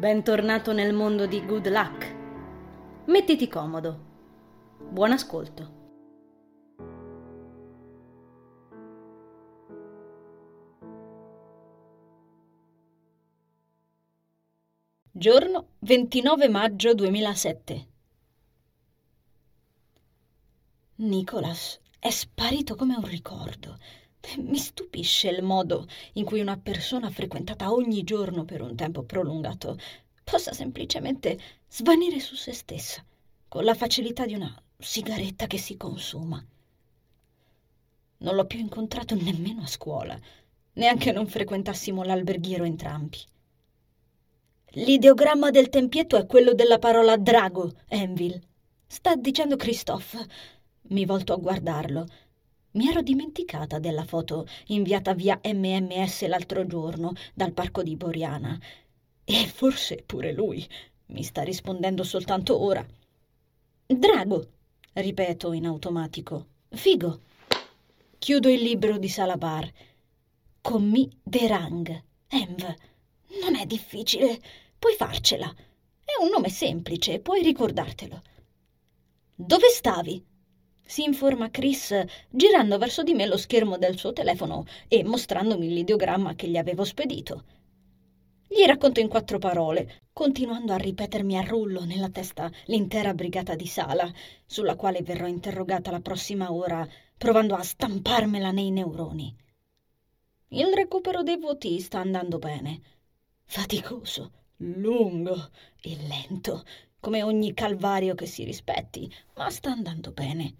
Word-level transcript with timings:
Bentornato 0.00 0.72
nel 0.72 0.94
mondo 0.94 1.26
di 1.26 1.44
Good 1.44 1.68
Luck. 1.68 2.16
Mettiti 3.08 3.48
comodo. 3.48 4.78
Buon 4.88 5.12
ascolto. 5.12 5.74
Giorno 15.10 15.66
29 15.80 16.48
maggio 16.48 16.94
2007. 16.94 17.88
Nicholas 20.94 21.78
è 21.98 22.08
sparito 22.08 22.74
come 22.74 22.94
un 22.96 23.04
ricordo. 23.04 23.76
Mi 24.38 24.58
stupisce 24.58 25.28
il 25.28 25.42
modo 25.42 25.86
in 26.14 26.24
cui 26.24 26.40
una 26.40 26.56
persona 26.56 27.10
frequentata 27.10 27.72
ogni 27.72 28.04
giorno 28.04 28.44
per 28.44 28.62
un 28.62 28.76
tempo 28.76 29.02
prolungato 29.02 29.78
possa 30.22 30.52
semplicemente 30.52 31.38
svanire 31.68 32.20
su 32.20 32.36
se 32.36 32.52
stessa, 32.52 33.04
con 33.48 33.64
la 33.64 33.74
facilità 33.74 34.26
di 34.26 34.34
una 34.34 34.62
sigaretta 34.78 35.46
che 35.46 35.58
si 35.58 35.76
consuma. 35.76 36.44
Non 38.18 38.34
l'ho 38.34 38.46
più 38.46 38.58
incontrato 38.58 39.14
nemmeno 39.14 39.62
a 39.62 39.66
scuola, 39.66 40.18
neanche 40.74 41.12
non 41.12 41.26
frequentassimo 41.26 42.02
l'alberghiero 42.02 42.64
entrambi. 42.64 43.18
L'ideogramma 44.74 45.50
del 45.50 45.68
tempietto 45.68 46.16
è 46.16 46.26
quello 46.26 46.54
della 46.54 46.78
parola 46.78 47.16
drago, 47.16 47.72
Envil. 47.88 48.40
Sta 48.86 49.16
dicendo 49.16 49.56
Christophe. 49.56 50.24
Mi 50.90 51.04
volto 51.04 51.32
a 51.32 51.38
guardarlo. 51.38 52.06
Mi 52.72 52.88
ero 52.88 53.02
dimenticata 53.02 53.80
della 53.80 54.04
foto 54.04 54.46
inviata 54.66 55.12
via 55.12 55.40
MMS 55.42 56.26
l'altro 56.28 56.66
giorno 56.66 57.14
dal 57.34 57.52
parco 57.52 57.82
di 57.82 57.96
Boriana. 57.96 58.56
E 59.24 59.46
forse 59.46 60.02
pure 60.06 60.32
lui 60.32 60.64
mi 61.06 61.24
sta 61.24 61.42
rispondendo 61.42 62.04
soltanto 62.04 62.62
ora. 62.62 62.86
Drago, 63.86 64.48
ripeto 64.92 65.52
in 65.52 65.66
automatico. 65.66 66.46
Figo. 66.68 67.20
Chiudo 68.18 68.48
il 68.48 68.62
libro 68.62 68.98
di 68.98 69.08
Salabar. 69.08 69.68
Commi 70.60 71.10
Derang. 71.24 72.04
Env. 72.28 72.74
Non 73.40 73.56
è 73.56 73.66
difficile, 73.66 74.40
puoi 74.78 74.94
farcela. 74.94 75.52
È 76.04 76.22
un 76.22 76.28
nome 76.28 76.50
semplice, 76.50 77.18
puoi 77.18 77.42
ricordartelo. 77.42 78.22
Dove 79.34 79.68
stavi? 79.70 80.24
Si 80.90 81.04
informa 81.04 81.50
Chris 81.50 81.94
girando 82.28 82.76
verso 82.76 83.04
di 83.04 83.14
me 83.14 83.24
lo 83.24 83.36
schermo 83.36 83.78
del 83.78 83.96
suo 83.96 84.12
telefono 84.12 84.64
e 84.88 85.04
mostrandomi 85.04 85.68
l'ideogramma 85.68 86.34
che 86.34 86.48
gli 86.48 86.56
avevo 86.56 86.82
spedito. 86.82 87.44
Gli 88.48 88.64
racconto 88.64 88.98
in 88.98 89.06
quattro 89.06 89.38
parole, 89.38 90.00
continuando 90.12 90.72
a 90.72 90.78
ripetermi 90.78 91.38
a 91.38 91.42
rullo 91.42 91.84
nella 91.84 92.08
testa 92.08 92.50
l'intera 92.64 93.14
brigata 93.14 93.54
di 93.54 93.68
sala, 93.68 94.12
sulla 94.44 94.74
quale 94.74 95.02
verrò 95.02 95.28
interrogata 95.28 95.92
la 95.92 96.00
prossima 96.00 96.52
ora, 96.52 96.84
provando 97.16 97.54
a 97.54 97.62
stamparmela 97.62 98.50
nei 98.50 98.72
neuroni. 98.72 99.32
Il 100.48 100.72
recupero 100.74 101.22
dei 101.22 101.38
voti 101.38 101.78
sta 101.78 102.00
andando 102.00 102.40
bene. 102.40 102.80
Faticoso, 103.44 104.32
lungo 104.56 105.50
e 105.80 105.96
lento, 106.08 106.64
come 106.98 107.22
ogni 107.22 107.54
calvario 107.54 108.16
che 108.16 108.26
si 108.26 108.42
rispetti, 108.42 109.08
ma 109.36 109.48
sta 109.50 109.70
andando 109.70 110.10
bene. 110.10 110.56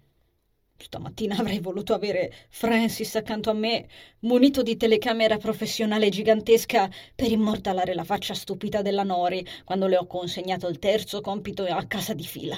Stamattina 0.83 1.37
avrei 1.37 1.59
voluto 1.59 1.93
avere 1.93 2.33
Francis 2.49 3.15
accanto 3.15 3.49
a 3.49 3.53
me, 3.53 3.87
munito 4.19 4.61
di 4.63 4.77
telecamera 4.77 5.37
professionale 5.37 6.09
gigantesca 6.09 6.89
per 7.15 7.31
immortalare 7.31 7.93
la 7.93 8.03
faccia 8.03 8.33
stupida 8.33 8.81
della 8.81 9.03
Nori 9.03 9.45
quando 9.63 9.87
le 9.87 9.97
ho 9.97 10.07
consegnato 10.07 10.67
il 10.67 10.79
terzo 10.79 11.21
compito 11.21 11.63
a 11.63 11.85
casa 11.85 12.13
di 12.13 12.25
fila. 12.25 12.57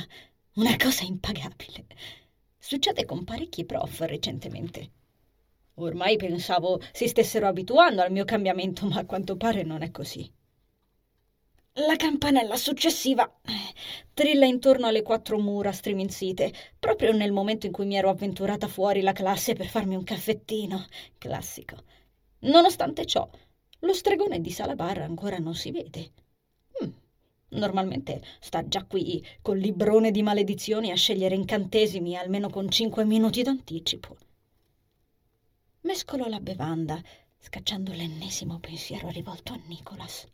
Una 0.56 0.76
cosa 0.78 1.04
impagabile. 1.04 1.86
Succede 2.58 3.06
con 3.06 3.24
parecchi 3.24 3.66
prof 3.66 4.00
recentemente. 4.02 4.92
Ormai 5.76 6.18
pensavo 6.18 6.80
si 6.92 7.08
stessero 7.08 7.48
abituando 7.48 8.02
al 8.02 8.12
mio 8.12 8.26
cambiamento, 8.26 8.86
ma 8.86 8.98
a 8.98 9.06
quanto 9.06 9.36
pare 9.36 9.64
non 9.64 9.82
è 9.82 9.92
così. 9.92 10.32
La 11.78 11.96
campanella 11.96 12.56
successiva 12.56 13.26
eh, 13.42 13.52
trilla 14.14 14.46
intorno 14.46 14.86
alle 14.86 15.02
quattro 15.02 15.40
mura 15.40 15.72
striminzite, 15.72 16.54
proprio 16.78 17.14
nel 17.14 17.32
momento 17.32 17.66
in 17.66 17.72
cui 17.72 17.88
mi 17.88 17.96
ero 17.96 18.12
avventurata 18.12 18.68
fuori 18.68 19.02
la 19.02 19.12
classe 19.12 19.56
per 19.56 19.66
farmi 19.66 19.96
un 19.96 20.04
caffettino. 20.04 20.86
Classico. 21.18 21.78
Nonostante 22.42 23.08
ciò, 23.08 23.28
lo 23.80 23.94
stregone 23.94 24.40
di 24.40 24.52
Salabarra 24.52 25.06
ancora 25.06 25.40
non 25.40 25.56
si 25.56 25.72
vede. 25.72 26.12
Mm. 26.84 26.90
Normalmente 27.58 28.22
sta 28.40 28.68
già 28.68 28.84
qui 28.84 29.26
col 29.42 29.58
librone 29.58 30.12
di 30.12 30.22
maledizioni 30.22 30.92
a 30.92 30.96
scegliere 30.96 31.34
incantesimi 31.34 32.16
almeno 32.16 32.52
con 32.52 32.70
cinque 32.70 33.04
minuti 33.04 33.42
d'anticipo. 33.42 34.16
Mescolo 35.82 36.28
la 36.28 36.40
bevanda, 36.40 37.02
scacciando 37.40 37.94
l'ennesimo 37.94 38.60
pensiero 38.60 39.10
rivolto 39.10 39.54
a 39.54 39.60
Nicholas 39.66 40.28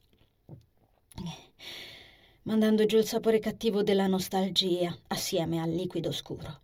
mandando 2.43 2.85
giù 2.85 2.97
il 2.97 3.05
sapore 3.05 3.39
cattivo 3.39 3.83
della 3.83 4.07
nostalgia 4.07 4.97
assieme 5.07 5.61
al 5.61 5.69
liquido 5.69 6.11
scuro. 6.11 6.61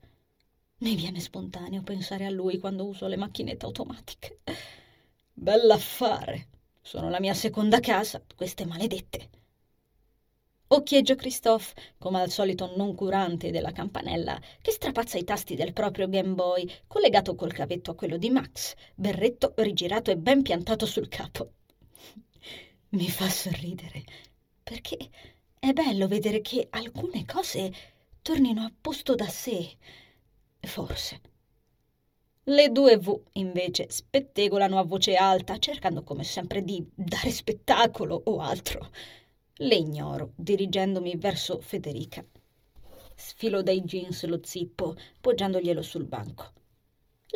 Mi 0.80 0.96
viene 0.96 1.20
spontaneo 1.20 1.84
pensare 1.84 2.26
a 2.26 2.32
lui 2.32 2.58
quando 2.58 2.86
uso 2.86 3.08
le 3.08 3.18
macchinette 3.18 3.66
automatiche. 3.66 4.40
Bell'affare. 5.32 6.48
Sono 6.82 7.10
la 7.10 7.20
mia 7.20 7.34
seconda 7.34 7.80
casa, 7.80 8.22
queste 8.36 8.66
maledette. 8.66 9.30
Occhieggio 10.68 11.16
Christophe, 11.16 11.74
come 12.00 12.22
al 12.22 12.32
solito 12.32 12.74
non 12.76 12.96
curante 12.96 13.52
della 13.52 13.72
campanella, 13.72 14.40
che 14.62 14.72
strapazza 14.72 15.18
i 15.18 15.24
tasti 15.24 15.56
del 15.56 15.74
proprio 15.74 16.10
Game 16.10 16.34
Boy, 16.34 16.68
collegato 16.88 17.36
col 17.36 17.54
cavetto 17.54 17.92
a 17.92 17.96
quello 17.96 18.18
di 18.18 18.30
Max, 18.32 18.74
berretto 18.96 19.54
rigirato 19.58 20.10
e 20.10 20.18
ben 20.18 20.42
piantato 20.42 20.86
sul 20.86 21.08
capo. 21.08 21.52
Mi 22.90 23.10
fa 23.10 23.30
sorridere 23.30 24.04
perché 24.66 24.98
è 25.60 25.74
bello 25.74 26.08
vedere 26.08 26.42
che 26.42 26.66
alcune 26.72 27.24
cose 27.24 27.72
tornino 28.24 28.64
a 28.64 28.74
posto 28.82 29.14
da 29.14 29.28
sé. 29.28 29.78
Forse. 30.60 31.22
Le 32.46 32.72
due 32.72 32.98
V, 32.98 33.22
invece, 33.34 33.86
spettegolano 33.92 34.80
a 34.80 34.84
voce 34.84 35.14
alta, 35.16 35.60
cercando 35.60 36.02
come 36.02 36.24
sempre 36.24 36.64
di 36.64 36.84
dare 36.96 37.30
spettacolo 37.30 38.20
o 38.26 38.40
altro. 38.40 38.90
Le 39.54 39.76
ignoro, 39.76 40.32
dirigendomi 40.36 41.16
verso 41.16 41.62
Federica. 41.62 42.26
Sfilo 43.16 43.62
dai 43.62 43.82
jeans 43.84 44.26
lo 44.26 44.40
zippo, 44.44 44.96
poggiandoglielo 45.22 45.84
sul 45.84 46.06
banco. 46.06 46.54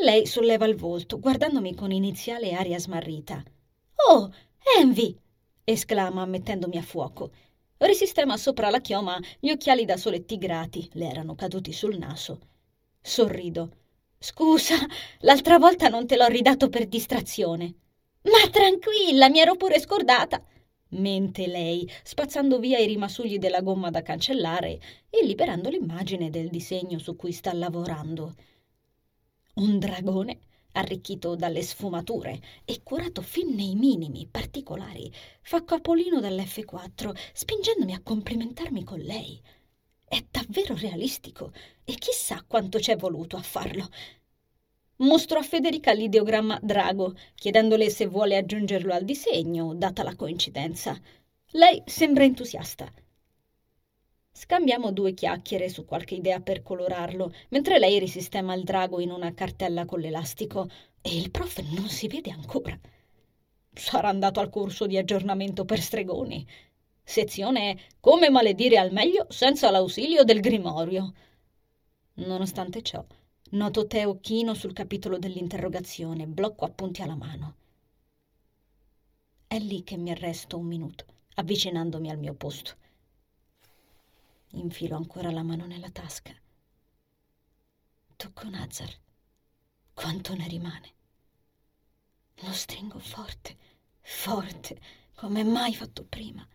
Lei 0.02 0.26
solleva 0.26 0.66
il 0.66 0.76
volto, 0.76 1.20
guardandomi 1.20 1.76
con 1.76 1.92
iniziale 1.92 2.54
aria 2.54 2.80
smarrita. 2.80 3.44
Oh, 4.10 4.34
Envy! 4.80 5.16
Esclama 5.72 6.26
mettendomi 6.26 6.78
a 6.78 6.82
fuoco. 6.82 7.32
Risistema 7.78 8.38
sopra 8.38 8.70
la 8.70 8.82
chioma 8.82 9.20
gli 9.40 9.52
occhiali 9.52 9.86
da 9.86 9.98
sole 9.98 10.26
tigrati, 10.26 10.90
le 10.94 11.10
erano 11.10 11.36
caduti 11.36 11.72
sul 11.72 11.98
naso. 11.98 12.40
Sorrido. 13.02 13.78
Scusa, 14.18 14.76
l'altra 15.20 15.58
volta 15.58 15.88
non 15.88 16.06
te 16.06 16.18
l'ho 16.18 16.28
ridato 16.28 16.70
per 16.70 16.88
distrazione. 16.88 17.74
Ma 18.24 18.50
tranquilla, 18.52 19.30
mi 19.30 19.40
ero 19.40 19.56
pure 19.56 19.80
scordata. 19.80 20.44
Mente 20.90 21.48
lei, 21.48 21.90
spazzando 22.04 22.60
via 22.60 22.80
i 22.80 22.88
rimasugli 22.88 23.38
della 23.38 23.62
gomma 23.62 23.92
da 23.92 24.02
cancellare 24.02 24.80
e 25.10 25.24
liberando 25.24 25.70
l'immagine 25.70 26.30
del 26.30 26.50
disegno 26.50 26.98
su 27.00 27.16
cui 27.16 27.32
sta 27.32 27.54
lavorando. 27.54 28.34
Un 29.56 29.80
dragone 29.80 30.40
arricchito 30.74 31.36
dalle 31.36 31.62
sfumature 31.62 32.40
e 32.66 32.82
curato 32.84 33.22
fin 33.22 33.54
nei 33.54 33.76
minimi 33.76 34.28
particolari, 34.30 35.12
fa 35.42 35.64
capolino 35.64 36.20
dall'F4, 36.20 37.16
spingendomi 37.34 37.94
a 37.94 38.02
complimentarmi 38.02 38.84
con 38.84 39.00
lei. 39.00 39.42
È 40.06 40.24
davvero 40.30 40.76
realistico 40.76 41.52
e 41.84 41.94
chissà 41.96 42.44
quanto 42.46 42.80
ci 42.80 42.92
è 42.92 42.96
voluto 42.96 43.38
a 43.38 43.42
farlo. 43.42 43.90
Mostro 44.98 45.40
a 45.40 45.44
Federica 45.44 45.94
l'ideogramma 45.94 46.60
Drago, 46.62 47.16
chiedendole 47.36 47.90
se 47.90 48.06
vuole 48.08 48.36
aggiungerlo 48.36 48.94
al 48.94 49.06
disegno, 49.06 49.74
data 49.76 50.04
la 50.04 50.16
coincidenza. 50.16 51.00
Lei 51.52 51.82
sembra 51.86 52.26
entusiasta. 52.26 52.92
Scambiamo 54.40 54.94
due 54.94 55.14
chiacchiere 55.14 55.68
su 55.68 55.84
qualche 55.84 56.16
idea 56.16 56.40
per 56.40 56.64
colorarlo, 56.64 57.34
mentre 57.50 57.78
lei 57.78 58.00
risistema 58.00 58.54
il 58.54 58.64
drago 58.64 59.02
in 59.02 59.12
una 59.12 59.34
cartella 59.34 59.84
con 59.84 60.00
l'elastico 60.00 60.70
e 61.02 61.14
il 61.14 61.30
prof 61.30 61.60
non 61.76 61.90
si 61.90 62.08
vede 62.08 62.32
ancora. 62.32 62.80
Sarà 63.74 64.08
andato 64.08 64.40
al 64.40 64.50
corso 64.50 64.88
di 64.88 64.98
aggiornamento 64.98 65.66
per 65.66 65.82
stregoni. 65.82 66.48
Sezione 67.04 67.80
Come 68.00 68.30
maledire 68.30 68.78
al 68.78 68.94
meglio 68.94 69.26
senza 69.28 69.70
l'ausilio 69.72 70.24
del 70.24 70.40
grimorio. 70.40 71.12
Nonostante 72.14 72.82
ciò, 72.82 73.06
noto 73.52 73.88
Teo 73.88 74.22
chino 74.22 74.54
sul 74.54 74.72
capitolo 74.72 75.18
dell'interrogazione, 75.18 76.28
blocco 76.28 76.64
appunti 76.64 77.02
alla 77.02 77.16
mano. 77.16 77.56
È 79.46 79.60
lì 79.60 79.84
che 79.84 79.98
mi 79.98 80.12
arresto 80.12 80.58
un 80.58 80.66
minuto 80.66 81.04
avvicinandomi 81.36 82.10
al 82.10 82.20
mio 82.20 82.36
posto. 82.36 82.78
Infilo 84.54 84.96
ancora 84.96 85.30
la 85.30 85.44
mano 85.44 85.68
nella 85.68 85.92
tasca. 85.92 86.34
Tocco 88.16 88.50
Nazar. 88.50 88.90
Quanto 89.94 90.36
ne 90.36 90.48
rimane? 90.48 90.94
Lo 92.42 92.52
stringo 92.52 92.98
forte, 92.98 93.56
forte, 94.02 94.82
come 95.14 95.44
mai 95.44 95.76
fatto 95.76 96.04
prima. 96.04 96.46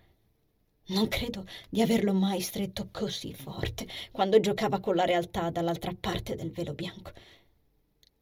Non 0.86 1.06
credo 1.06 1.46
di 1.68 1.82
averlo 1.82 2.12
mai 2.12 2.40
stretto 2.40 2.88
così 2.90 3.32
forte 3.32 3.86
quando 4.10 4.40
giocava 4.40 4.80
con 4.80 4.96
la 4.96 5.04
realtà 5.04 5.50
dall'altra 5.50 5.94
parte 5.94 6.34
del 6.34 6.50
velo 6.50 6.74
bianco. 6.74 7.12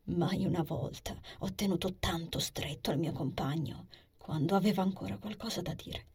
Mai 0.04 0.44
una 0.44 0.62
volta 0.62 1.19
ho 1.38 1.54
tenuto 1.54 1.94
tanto 1.94 2.38
stretto 2.40 2.90
al 2.90 2.98
mio 2.98 3.12
compagno 3.12 3.86
quando 4.19 4.54
aveva 4.54 4.82
ancora 4.82 5.16
qualcosa 5.16 5.62
da 5.62 5.72
dire. 5.72 6.06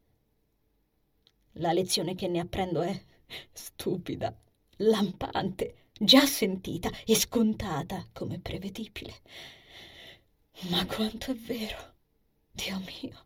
La 1.54 1.72
lezione 1.72 2.14
che 2.14 2.28
ne 2.28 2.40
apprendo 2.40 2.82
è 2.82 3.04
stupida, 3.52 4.36
lampante, 4.78 5.90
già 6.00 6.26
sentita 6.26 6.90
e 7.06 7.16
scontata 7.16 8.08
come 8.14 8.40
prevedibile. 8.40 9.22
Ma 10.70 10.86
quanto 10.86 11.32
è 11.32 11.36
vero, 11.36 11.96
Dio 12.52 12.80
mio, 12.80 13.26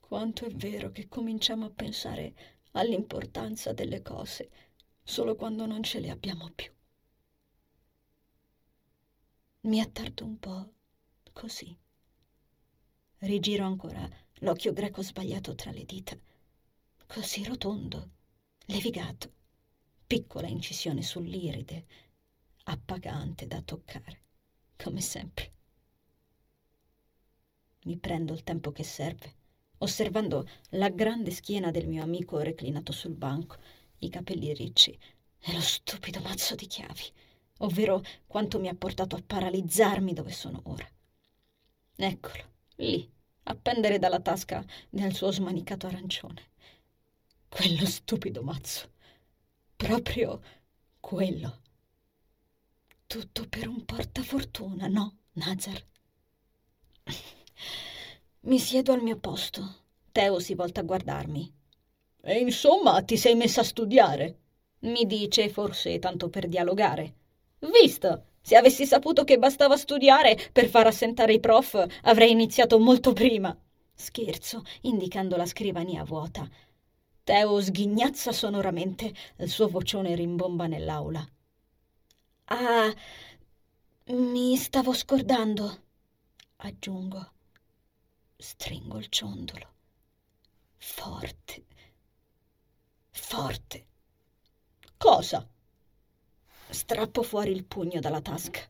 quanto 0.00 0.44
è 0.44 0.50
vero 0.50 0.90
che 0.90 1.08
cominciamo 1.08 1.66
a 1.66 1.70
pensare 1.70 2.34
all'importanza 2.72 3.72
delle 3.72 4.02
cose 4.02 4.50
solo 5.02 5.34
quando 5.34 5.66
non 5.66 5.82
ce 5.82 6.00
le 6.00 6.10
abbiamo 6.10 6.50
più. 6.54 6.72
Mi 9.62 9.80
attardo 9.80 10.24
un 10.24 10.38
po' 10.38 10.72
così. 11.32 11.76
Rigiro 13.18 13.64
ancora 13.64 14.08
l'occhio 14.40 14.72
greco 14.72 15.02
sbagliato 15.02 15.54
tra 15.54 15.72
le 15.72 15.84
dita 15.84 16.16
così 17.06 17.44
rotondo, 17.44 18.10
levigato, 18.66 19.32
piccola 20.06 20.48
incisione 20.48 21.02
sull'iride, 21.02 21.86
appagante 22.64 23.46
da 23.46 23.60
toccare, 23.62 24.22
come 24.76 25.00
sempre. 25.00 25.52
Mi 27.84 27.96
prendo 27.96 28.32
il 28.32 28.42
tempo 28.42 28.72
che 28.72 28.82
serve, 28.82 29.34
osservando 29.78 30.48
la 30.70 30.88
grande 30.88 31.30
schiena 31.30 31.70
del 31.70 31.86
mio 31.86 32.02
amico 32.02 32.40
reclinato 32.40 32.90
sul 32.90 33.14
banco, 33.14 33.56
i 33.98 34.08
capelli 34.08 34.52
ricci 34.52 34.98
e 35.38 35.52
lo 35.52 35.60
stupido 35.60 36.20
mazzo 36.20 36.56
di 36.56 36.66
chiavi, 36.66 37.12
ovvero 37.58 38.02
quanto 38.26 38.58
mi 38.58 38.66
ha 38.68 38.74
portato 38.74 39.14
a 39.14 39.22
paralizzarmi 39.24 40.12
dove 40.12 40.32
sono 40.32 40.60
ora. 40.64 40.88
Eccolo, 41.94 42.44
lì, 42.76 43.08
a 43.44 43.54
pendere 43.54 44.00
dalla 44.00 44.20
tasca 44.20 44.64
del 44.90 45.14
suo 45.14 45.30
smanicato 45.30 45.86
arancione. 45.86 46.54
Quello 47.48 47.86
stupido 47.86 48.42
mazzo. 48.42 48.90
Proprio 49.76 50.40
quello. 51.00 51.60
Tutto 53.06 53.46
per 53.48 53.68
un 53.68 53.84
portafortuna, 53.84 54.88
no, 54.88 55.18
Nazar? 55.32 55.84
Mi 58.40 58.58
siedo 58.58 58.92
al 58.92 59.02
mio 59.02 59.16
posto. 59.16 59.84
Teo 60.12 60.38
si 60.38 60.54
volta 60.54 60.80
a 60.80 60.84
guardarmi. 60.84 61.52
E 62.22 62.38
insomma, 62.38 63.02
ti 63.02 63.16
sei 63.16 63.34
messa 63.34 63.60
a 63.60 63.64
studiare? 63.64 64.38
Mi 64.80 65.06
dice, 65.06 65.48
forse 65.48 65.98
tanto 65.98 66.28
per 66.28 66.48
dialogare. 66.48 67.14
Visto! 67.60 68.26
Se 68.40 68.54
avessi 68.54 68.86
saputo 68.86 69.24
che 69.24 69.38
bastava 69.38 69.76
studiare 69.76 70.38
per 70.52 70.68
far 70.68 70.86
assentare 70.86 71.32
i 71.32 71.40
prof, 71.40 71.84
avrei 72.02 72.30
iniziato 72.30 72.78
molto 72.78 73.12
prima. 73.12 73.56
Scherzo, 73.92 74.62
indicando 74.82 75.36
la 75.36 75.46
scrivania 75.46 76.04
vuota. 76.04 76.48
Teo 77.26 77.60
sghignazza 77.60 78.30
sonoramente, 78.30 79.12
il 79.38 79.50
suo 79.50 79.66
vocione 79.66 80.14
rimbomba 80.14 80.68
nell'aula. 80.68 81.28
Ah, 82.44 82.94
mi 84.04 84.56
stavo 84.56 84.92
scordando, 84.92 85.82
aggiungo. 86.58 87.32
Stringo 88.36 88.98
il 88.98 89.08
ciondolo. 89.08 89.72
Forte, 90.76 91.64
forte. 93.10 93.86
Cosa? 94.96 95.44
Strappo 96.68 97.24
fuori 97.24 97.50
il 97.50 97.64
pugno 97.64 97.98
dalla 97.98 98.20
tasca. 98.20 98.60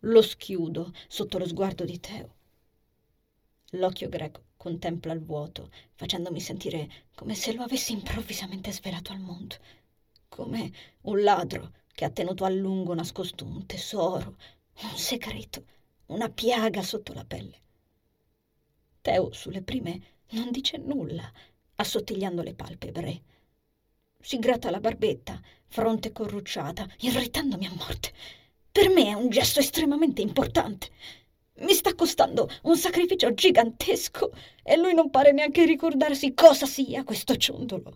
Lo 0.00 0.22
schiudo 0.22 0.94
sotto 1.08 1.36
lo 1.36 1.46
sguardo 1.46 1.84
di 1.84 2.00
Teo. 2.00 2.34
L'occhio 3.76 4.08
greco 4.08 4.44
contempla 4.56 5.12
il 5.12 5.22
vuoto, 5.22 5.70
facendomi 5.96 6.40
sentire 6.40 6.88
come 7.14 7.34
se 7.34 7.52
lo 7.52 7.62
avessi 7.62 7.92
improvvisamente 7.92 8.72
svelato 8.72 9.12
al 9.12 9.20
mondo, 9.20 9.56
come 10.28 10.72
un 11.02 11.22
ladro 11.22 11.72
che 11.92 12.06
ha 12.06 12.10
tenuto 12.10 12.44
a 12.44 12.48
lungo 12.48 12.94
nascosto 12.94 13.44
un 13.44 13.66
tesoro, 13.66 14.36
un 14.80 14.96
segreto, 14.96 15.64
una 16.06 16.30
piaga 16.30 16.82
sotto 16.82 17.12
la 17.12 17.24
pelle. 17.24 17.60
Teo 19.02 19.32
sulle 19.32 19.62
prime 19.62 20.00
non 20.30 20.50
dice 20.50 20.78
nulla, 20.78 21.30
assottigliando 21.74 22.42
le 22.42 22.54
palpebre. 22.54 23.22
Si 24.20 24.38
gratta 24.38 24.70
la 24.70 24.80
barbetta, 24.80 25.38
fronte 25.66 26.12
corrucciata, 26.12 26.88
irritandomi 27.00 27.66
a 27.66 27.74
morte. 27.74 28.12
Per 28.72 28.88
me 28.88 29.08
è 29.08 29.12
un 29.12 29.28
gesto 29.28 29.60
estremamente 29.60 30.22
importante. 30.22 30.90
Mi 31.58 31.72
sta 31.72 31.94
costando 31.94 32.48
un 32.64 32.76
sacrificio 32.76 33.32
gigantesco 33.32 34.30
e 34.62 34.76
lui 34.76 34.92
non 34.92 35.08
pare 35.08 35.32
neanche 35.32 35.64
ricordarsi 35.64 36.34
cosa 36.34 36.66
sia 36.66 37.02
questo 37.04 37.36
ciondolo. 37.36 37.94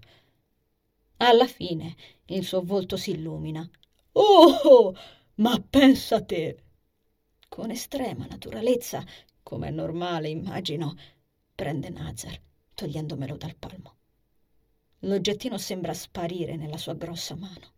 Alla 1.19 1.47
fine 1.47 1.95
il 2.27 2.45
suo 2.45 2.63
volto 2.63 2.97
si 2.97 3.11
illumina. 3.11 3.69
Oh, 4.13 4.95
ma 5.37 5.63
pensa 5.69 6.17
a 6.17 6.25
te! 6.25 6.63
Con 7.49 7.71
estrema 7.71 8.27
naturalezza, 8.27 9.05
come 9.43 9.69
è 9.69 9.71
normale, 9.71 10.29
immagino, 10.29 10.97
prende 11.55 11.91
Nazar, 11.91 12.41
togliendomelo 12.75 13.37
dal 13.37 13.57
palmo. 13.57 13.97
L'oggettino 15.01 15.59
sembra 15.59 15.93
sparire 15.93 16.57
nella 16.57 16.79
sua 16.79 16.95
grossa 16.95 17.35
mano. 17.35 17.73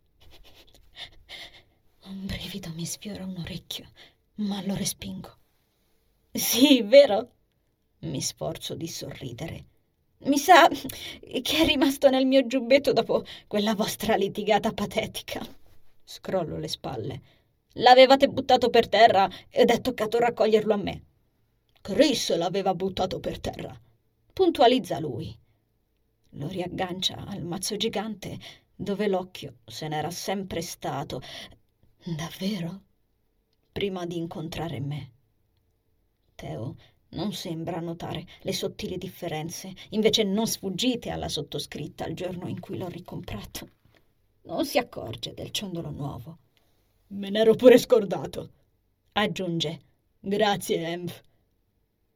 Un 2.05 2.25
brivido 2.25 2.69
mi 2.73 2.85
sfiora 2.85 3.25
un 3.25 3.37
orecchio, 3.37 3.89
ma 4.35 4.61
lo 4.65 4.75
respingo. 4.75 5.39
Sì, 6.35 6.81
vero? 6.81 7.29
Mi 7.99 8.19
sforzo 8.19 8.73
di 8.73 8.87
sorridere. 8.87 9.65
Mi 10.25 10.39
sa 10.39 10.67
che 10.67 11.57
è 11.57 11.65
rimasto 11.65 12.09
nel 12.09 12.25
mio 12.25 12.47
giubbetto 12.47 12.91
dopo 12.91 13.23
quella 13.45 13.75
vostra 13.75 14.15
litigata 14.15 14.73
patetica. 14.73 15.45
Scrollo 16.03 16.57
le 16.57 16.67
spalle. 16.67 17.21
L'avevate 17.73 18.29
buttato 18.29 18.71
per 18.71 18.89
terra 18.89 19.29
ed 19.47 19.69
è 19.69 19.79
toccato 19.79 20.17
raccoglierlo 20.17 20.73
a 20.73 20.77
me. 20.77 21.03
Chris 21.81 22.35
l'aveva 22.35 22.73
buttato 22.73 23.19
per 23.19 23.39
terra. 23.39 23.79
Puntualizza 24.33 24.97
lui. 24.99 25.37
Lo 26.31 26.47
riaggancia 26.47 27.25
al 27.27 27.43
mazzo 27.43 27.77
gigante 27.77 28.39
dove 28.75 29.07
l'occhio 29.07 29.57
se 29.65 29.87
n'era 29.87 30.09
sempre 30.09 30.61
stato. 30.61 31.21
Davvero? 32.03 32.81
Prima 33.71 34.07
di 34.07 34.17
incontrare 34.17 34.79
me. 34.79 35.11
Teo 36.35 36.75
non 37.13 37.31
sembra 37.33 37.79
notare 37.79 38.25
le 38.41 38.53
sottili 38.53 38.97
differenze, 38.97 39.73
invece 39.89 40.23
non 40.23 40.47
sfuggite 40.47 41.09
alla 41.09 41.29
sottoscritta 41.29 42.05
il 42.05 42.15
giorno 42.15 42.47
in 42.47 42.59
cui 42.59 42.77
l'ho 42.77 42.87
ricomprato. 42.87 43.69
Non 44.43 44.65
si 44.65 44.77
accorge 44.77 45.33
del 45.33 45.51
ciondolo 45.51 45.89
nuovo. 45.89 46.39
Me 47.07 47.29
n'ero 47.29 47.55
pure 47.55 47.77
scordato, 47.77 48.51
aggiunge. 49.13 49.81
Grazie, 50.19 50.87
Emv. 50.87 51.21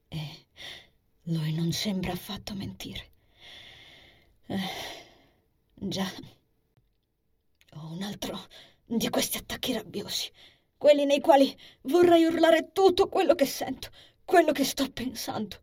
E 0.09 0.19
lui 1.24 1.53
non 1.53 1.71
sembra 1.71 2.13
affatto 2.13 2.53
mentire. 2.55 3.12
Eh, 4.47 4.57
già, 5.74 6.09
ho 7.74 7.91
un 7.91 8.01
altro 8.01 8.39
di 8.86 9.09
questi 9.09 9.38
attacchi 9.38 9.74
rabbiosi 9.74 10.31
quelli 10.77 11.05
nei 11.05 11.19
quali 11.19 11.55
vorrei 11.84 12.25
urlare 12.25 12.72
tutto 12.72 13.07
quello 13.07 13.36
che 13.36 13.46
sento, 13.46 13.89
quello 14.24 14.51
che 14.51 14.63
sto 14.63 14.89
pensando. 14.91 15.57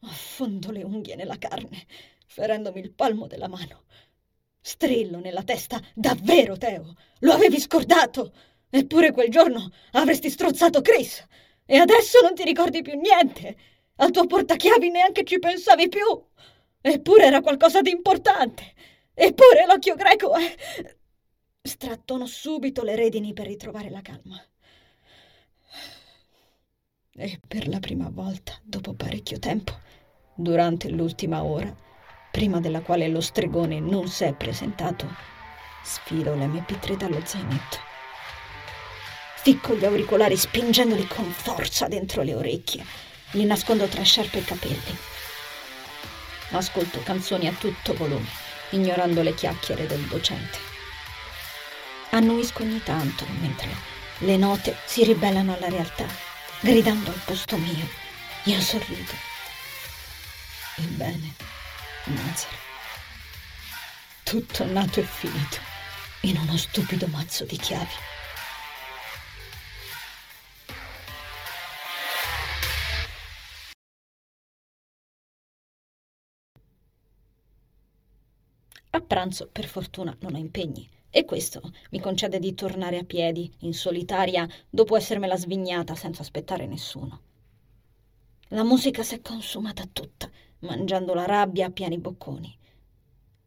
Affondo 0.00 0.70
le 0.70 0.82
unghie 0.82 1.14
nella 1.14 1.38
carne, 1.38 1.86
ferendomi 2.26 2.80
il 2.80 2.92
palmo 2.92 3.26
della 3.26 3.48
mano. 3.48 3.84
Strillo 4.60 5.18
nella 5.18 5.42
testa, 5.42 5.80
davvero, 5.94 6.56
Teo, 6.56 6.94
lo 7.20 7.32
avevi 7.32 7.60
scordato. 7.60 8.32
Eppure 8.70 9.12
quel 9.12 9.28
giorno 9.28 9.70
avresti 9.92 10.30
strozzato 10.30 10.80
Chris. 10.80 11.24
E 11.66 11.76
adesso 11.76 12.20
non 12.22 12.34
ti 12.34 12.44
ricordi 12.44 12.82
più 12.82 12.98
niente. 12.98 13.56
Al 13.96 14.10
tuo 14.10 14.26
portachiavi 14.26 14.90
neanche 14.90 15.24
ci 15.24 15.38
pensavi 15.38 15.88
più. 15.88 16.26
Eppure 16.80 17.24
era 17.24 17.40
qualcosa 17.40 17.82
di 17.82 17.90
importante. 17.90 18.72
Eppure 19.14 19.64
l'occhio 19.66 19.94
greco 19.94 20.34
è... 20.34 20.54
Strattono 21.66 22.26
subito 22.26 22.82
le 22.82 22.94
redini 22.94 23.32
per 23.32 23.46
ritrovare 23.46 23.88
la 23.88 24.02
calma. 24.02 24.38
E 27.16 27.40
per 27.48 27.68
la 27.68 27.80
prima 27.80 28.10
volta, 28.10 28.60
dopo 28.62 28.92
parecchio 28.92 29.38
tempo, 29.38 29.72
durante 30.34 30.90
l'ultima 30.90 31.42
ora, 31.42 31.74
prima 32.30 32.60
della 32.60 32.82
quale 32.82 33.08
lo 33.08 33.22
stregone 33.22 33.80
non 33.80 34.08
si 34.08 34.24
è 34.24 34.34
presentato, 34.34 35.08
sfilo 35.82 36.34
l'MP3 36.34 36.96
dallo 36.98 37.24
zainetto. 37.24 37.78
Ficco 39.36 39.74
gli 39.74 39.86
auricolari 39.86 40.36
spingendoli 40.36 41.06
con 41.06 41.24
forza 41.30 41.88
dentro 41.88 42.20
le 42.20 42.34
orecchie. 42.34 42.84
Li 43.30 43.44
nascondo 43.46 43.86
tra 43.86 44.02
sciarpe 44.02 44.40
e 44.40 44.44
capelli. 44.44 44.96
Ascolto 46.50 47.00
canzoni 47.02 47.48
a 47.48 47.52
tutto 47.52 47.94
volume, 47.94 48.28
ignorando 48.72 49.22
le 49.22 49.32
chiacchiere 49.32 49.86
del 49.86 50.02
docente. 50.02 50.73
Annuisco 52.14 52.62
ogni 52.62 52.80
tanto 52.80 53.26
mentre 53.40 53.74
le 54.18 54.36
note 54.36 54.76
si 54.86 55.02
ribellano 55.02 55.52
alla 55.52 55.68
realtà, 55.68 56.06
gridando 56.60 57.10
al 57.10 57.20
posto 57.24 57.56
mio. 57.56 57.88
Io 58.44 58.60
sorrido. 58.60 59.10
Ebbene, 60.76 61.34
Nazar. 62.04 62.56
Tutto 64.22 64.64
nato 64.64 65.00
e 65.00 65.02
finito 65.02 65.58
in 66.20 66.36
uno 66.38 66.56
stupido 66.56 67.08
mazzo 67.08 67.44
di 67.46 67.56
chiavi. 67.56 67.94
A 78.90 79.00
pranzo, 79.00 79.48
per 79.50 79.66
fortuna, 79.66 80.16
non 80.20 80.36
ho 80.36 80.38
impegni. 80.38 80.88
E 81.16 81.24
questo 81.24 81.60
mi 81.92 82.00
concede 82.00 82.40
di 82.40 82.54
tornare 82.54 82.98
a 82.98 83.04
piedi, 83.04 83.48
in 83.60 83.72
solitaria, 83.72 84.48
dopo 84.68 84.96
essermela 84.96 85.36
svignata 85.36 85.94
senza 85.94 86.22
aspettare 86.22 86.66
nessuno. 86.66 87.20
La 88.48 88.64
musica 88.64 89.04
si 89.04 89.14
è 89.14 89.20
consumata 89.20 89.84
tutta, 89.92 90.28
mangiando 90.62 91.14
la 91.14 91.24
rabbia 91.24 91.66
a 91.66 91.70
pieni 91.70 91.98
bocconi. 91.98 92.58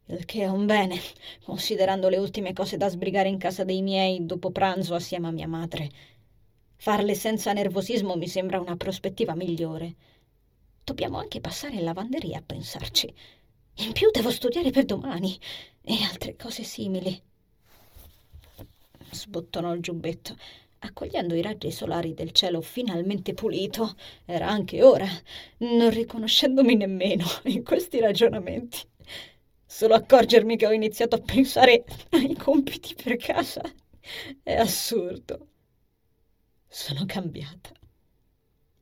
Il 0.06 0.24
che 0.24 0.44
è 0.44 0.48
un 0.48 0.64
bene, 0.64 0.98
considerando 1.44 2.08
le 2.08 2.16
ultime 2.16 2.54
cose 2.54 2.78
da 2.78 2.88
sbrigare 2.88 3.28
in 3.28 3.36
casa 3.36 3.64
dei 3.64 3.82
miei 3.82 4.24
dopo 4.24 4.50
pranzo 4.50 4.94
assieme 4.94 5.28
a 5.28 5.32
mia 5.32 5.46
madre. 5.46 5.90
Farle 6.76 7.14
senza 7.14 7.52
nervosismo 7.52 8.16
mi 8.16 8.28
sembra 8.28 8.58
una 8.60 8.78
prospettiva 8.78 9.34
migliore. 9.34 9.94
Dobbiamo 10.82 11.18
anche 11.18 11.42
passare 11.42 11.74
in 11.74 11.84
lavanderia 11.84 12.38
a 12.38 12.42
pensarci. 12.46 13.14
In 13.80 13.92
più 13.92 14.08
devo 14.10 14.30
studiare 14.30 14.70
per 14.70 14.86
domani 14.86 15.38
e 15.82 16.02
altre 16.02 16.34
cose 16.34 16.62
simili 16.62 17.26
sbottonò 19.10 19.74
il 19.74 19.80
giubbetto, 19.80 20.36
accogliendo 20.80 21.34
i 21.34 21.42
raggi 21.42 21.70
solari 21.70 22.14
del 22.14 22.32
cielo 22.32 22.60
finalmente 22.60 23.34
pulito. 23.34 23.94
Era 24.24 24.48
anche 24.48 24.82
ora, 24.82 25.06
non 25.58 25.90
riconoscendomi 25.90 26.76
nemmeno 26.76 27.24
in 27.44 27.62
questi 27.64 28.00
ragionamenti. 28.00 28.78
Solo 29.66 29.94
accorgermi 29.94 30.56
che 30.56 30.66
ho 30.66 30.72
iniziato 30.72 31.16
a 31.16 31.20
pensare 31.20 31.84
ai 32.10 32.34
compiti 32.34 32.94
per 32.94 33.16
casa 33.16 33.62
è 34.42 34.54
assurdo. 34.54 35.48
Sono 36.66 37.04
cambiata. 37.06 37.70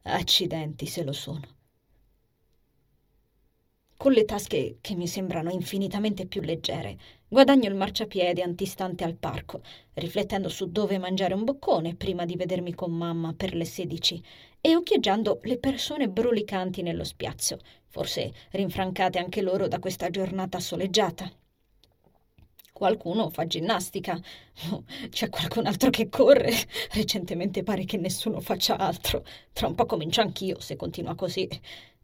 Accidenti 0.02 0.86
se 0.86 1.02
lo 1.02 1.12
sono 1.12 1.56
con 3.96 4.12
le 4.12 4.24
tasche 4.24 4.78
che 4.80 4.94
mi 4.94 5.08
sembrano 5.08 5.50
infinitamente 5.50 6.26
più 6.26 6.40
leggere. 6.42 6.98
Guadagno 7.28 7.68
il 7.68 7.74
marciapiede 7.74 8.40
antistante 8.40 9.02
al 9.02 9.16
parco, 9.16 9.60
riflettendo 9.94 10.48
su 10.48 10.70
dove 10.70 10.96
mangiare 10.96 11.34
un 11.34 11.42
boccone 11.42 11.96
prima 11.96 12.24
di 12.24 12.36
vedermi 12.36 12.72
con 12.72 12.92
mamma 12.92 13.34
per 13.34 13.52
le 13.52 13.64
sedici 13.64 14.22
e 14.60 14.76
occhieggiando 14.76 15.40
le 15.42 15.58
persone 15.58 16.08
brulicanti 16.08 16.82
nello 16.82 17.02
spiazzo, 17.02 17.58
forse 17.88 18.32
rinfrancate 18.52 19.18
anche 19.18 19.42
loro 19.42 19.66
da 19.66 19.80
questa 19.80 20.08
giornata 20.08 20.60
soleggiata. 20.60 21.28
Qualcuno 22.72 23.28
fa 23.30 23.44
ginnastica, 23.44 24.20
c'è 25.08 25.28
qualcun 25.28 25.66
altro 25.66 25.90
che 25.90 26.08
corre. 26.08 26.52
Recentemente 26.92 27.64
pare 27.64 27.84
che 27.86 27.96
nessuno 27.96 28.38
faccia 28.38 28.76
altro. 28.76 29.24
Tra 29.52 29.66
un 29.66 29.74
po' 29.74 29.86
comincio 29.86 30.20
anch'io 30.20 30.60
se 30.60 30.76
continua 30.76 31.16
così. 31.16 31.48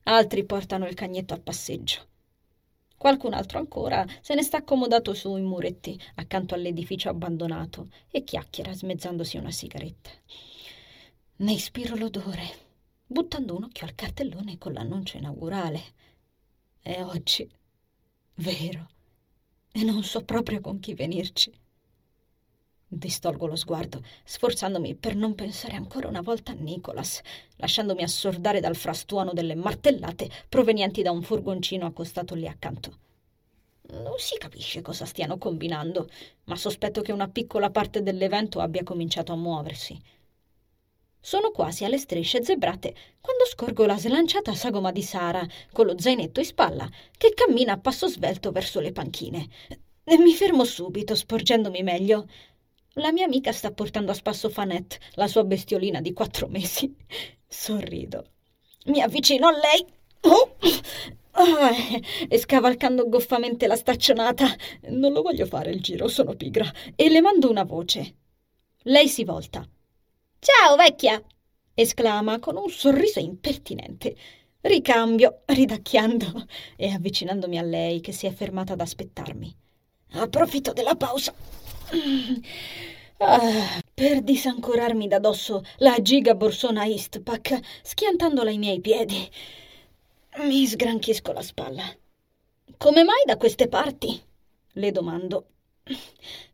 Altri 0.05 0.45
portano 0.45 0.89
il 0.89 0.95
cagnetto 0.95 1.35
a 1.35 1.39
passeggio. 1.39 2.12
Qualcun 3.03 3.35
altro 3.35 3.59
ancora 3.59 4.07
se 4.21 4.33
ne 4.33 4.45
sta 4.45 4.59
accomodato 4.59 5.13
sui 5.13 5.41
muretti 5.41 6.01
accanto 6.15 6.55
all'edificio 6.55 7.09
abbandonato 7.09 7.89
e 8.09 8.23
chiacchiera 8.23 8.73
smezzandosi 8.73 9.39
una 9.39 9.51
sigaretta. 9.51 10.11
Ne 11.39 11.53
ispiro 11.53 11.97
l'odore, 11.97 12.45
buttando 13.05 13.57
un 13.57 13.65
occhio 13.65 13.87
al 13.87 13.97
cartellone 13.97 14.57
con 14.57 14.75
l'annuncio 14.75 15.17
inaugurale. 15.17 15.83
È 16.79 17.03
oggi, 17.03 17.51
vero, 18.37 18.89
e 19.73 19.83
non 19.83 20.05
so 20.05 20.23
proprio 20.25 20.61
con 20.61 20.79
chi 20.79 20.95
venirci. 20.95 21.53
Distolgo 22.95 23.47
lo 23.47 23.57
sguardo, 23.57 24.03
sforzandomi 24.23 24.97
per 24.97 25.17
non 25.17 25.35
pensare 25.35 25.77
ancora 25.77 26.09
una 26.09 26.21
volta 26.21 26.53
a 26.53 26.57
Nicholas, 26.59 27.23
lasciandomi 27.57 28.03
assordare 28.03 28.61
dal 28.61 28.77
frastuono 28.77 29.33
delle 29.33 29.55
martellate 29.55 30.29
provenienti 30.47 31.01
da 31.01 31.11
un 31.11 31.23
furgoncino 31.23 31.87
accostato 31.87 32.35
lì 32.35 32.47
accanto. 32.47 32.99
Non 33.93 34.19
si 34.19 34.37
capisce 34.37 34.83
cosa 34.83 35.07
stiano 35.07 35.39
combinando, 35.39 36.07
ma 36.45 36.57
sospetto 36.57 37.01
che 37.01 37.13
una 37.13 37.29
piccola 37.29 37.71
parte 37.71 38.03
dell'evento 38.03 38.61
abbia 38.61 38.83
cominciato 38.83 39.33
a 39.33 39.37
muoversi. 39.37 39.99
Sono 41.19 41.51
quasi 41.51 41.87
alle 41.87 41.97
strisce 41.97 42.45
zebrate 42.45 42.95
quando 43.23 43.47
scorgo 43.47 43.87
la 43.87 43.97
slanciata 43.97 44.53
sagoma 44.53 44.93
di 44.93 45.03
Sara, 45.03 45.47
con 45.73 45.87
lo 45.87 45.99
zainetto 45.99 46.41
in 46.41 46.47
spalla, 46.47 46.91
che 47.17 47.33
cammina 47.33 47.73
a 47.73 47.79
passo 47.79 48.07
svelto 48.07 48.53
verso 48.53 48.81
le 48.81 48.93
panchine. 48.93 49.49
E 50.05 50.19
mi 50.19 50.35
fermo 50.35 50.65
subito, 50.65 51.15
sporgendomi 51.15 51.83
meglio. 51.83 52.27
La 52.97 53.11
mia 53.11 53.25
amica 53.25 53.53
sta 53.53 53.71
portando 53.71 54.11
a 54.11 54.15
spasso 54.15 54.51
Fanette, 54.51 54.99
la 55.15 55.27
sua 55.27 55.45
bestiolina 55.45 56.03
di 56.03 56.13
quattro 56.13 56.47
mesi. 56.49 56.95
Sorrido. 57.49 58.27
Mi 58.87 59.01
avvicino 59.01 59.47
a 59.47 59.53
lei. 59.53 59.87
Oh! 60.21 60.57
Ah, 61.35 61.71
e 62.29 62.37
scavalcando 62.37 63.09
goffamente 63.09 63.67
la 63.67 63.77
staccionata, 63.77 64.47
non 64.91 65.15
lo 65.15 65.23
voglio 65.23 65.47
fare 65.47 65.71
il 65.71 65.81
giro, 65.81 66.07
sono 66.07 66.35
pigra, 66.35 66.71
e 66.95 67.09
le 67.09 67.23
mando 67.23 67.49
una 67.49 67.65
voce. 67.65 68.17
Lei 68.83 69.09
si 69.09 69.25
volta. 69.25 69.67
Ciao, 70.39 70.77
vecchia! 70.77 71.23
esclama 71.73 72.39
con 72.39 72.59
un 72.59 72.69
sorriso 72.69 73.19
impertinente. 73.19 74.15
Ricambio, 74.61 75.41
ridacchiando 75.47 76.47
e 76.77 76.93
avvicinandomi 76.93 77.57
a 77.57 77.63
lei 77.63 78.01
che 78.03 78.13
si 78.13 78.27
è 78.27 78.33
fermata 78.33 78.75
ad 78.75 78.81
aspettarmi. 78.81 79.57
Approfitto 80.13 80.75
della 80.75 80.95
pausa 80.95 81.33
Ah, 83.19 83.81
per 83.95 84.23
disancorarmi 84.23 85.07
da 85.07 85.19
dosso 85.19 85.63
la 85.79 86.01
giga 86.01 86.35
borsona 86.35 86.87
Eastpak, 86.87 87.61
schiantandola 87.83 88.51
ai 88.51 88.59
miei 88.59 88.81
piedi, 88.81 89.31
mi 90.39 90.67
sgranchisco 90.67 91.33
la 91.33 91.43
spalla. 91.43 91.85
Come 92.79 93.05
mai 93.05 93.23
da 93.25 93.37
queste 93.37 93.69
parti? 93.69 94.21
Le 94.73 94.91
domando. 94.91 95.47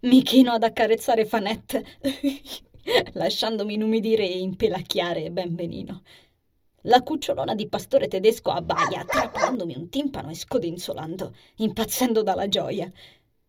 Mi 0.01 0.23
chino 0.23 0.53
ad 0.53 0.63
accarezzare 0.65 1.25
Fanette, 1.25 1.85
lasciandomi 3.13 3.75
inumidire 3.75 4.29
e 4.29 4.41
impelacchiare 4.41 5.31
ben 5.31 5.55
benino. 5.55 6.03
La 6.83 7.03
cucciolona 7.03 7.55
di 7.55 7.69
pastore 7.69 8.09
tedesco 8.09 8.51
abbaia, 8.51 9.05
trappolandomi 9.05 9.75
un 9.77 9.89
timpano 9.89 10.31
e 10.31 10.35
scodinzolando, 10.35 11.35
impazzendo 11.57 12.23
dalla 12.23 12.49
gioia 12.49 12.91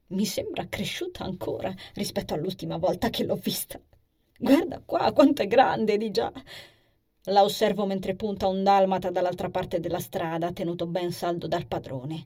mi 0.09 0.25
sembra 0.25 0.67
cresciuta 0.67 1.23
ancora 1.23 1.73
rispetto 1.93 2.33
all'ultima 2.33 2.77
volta 2.77 3.09
che 3.09 3.23
l'ho 3.23 3.35
vista. 3.35 3.79
Guarda 4.37 4.81
qua 4.85 5.11
quanto 5.11 5.41
è 5.41 5.47
grande 5.47 5.97
di 5.97 6.11
già. 6.11 6.31
La 7.23 7.43
osservo 7.43 7.85
mentre 7.85 8.15
punta 8.15 8.47
un 8.47 8.63
dalmata 8.63 9.11
dall'altra 9.11 9.49
parte 9.49 9.79
della 9.79 9.99
strada, 9.99 10.51
tenuto 10.51 10.87
ben 10.87 11.11
saldo 11.11 11.47
dal 11.47 11.67
padrone. 11.67 12.25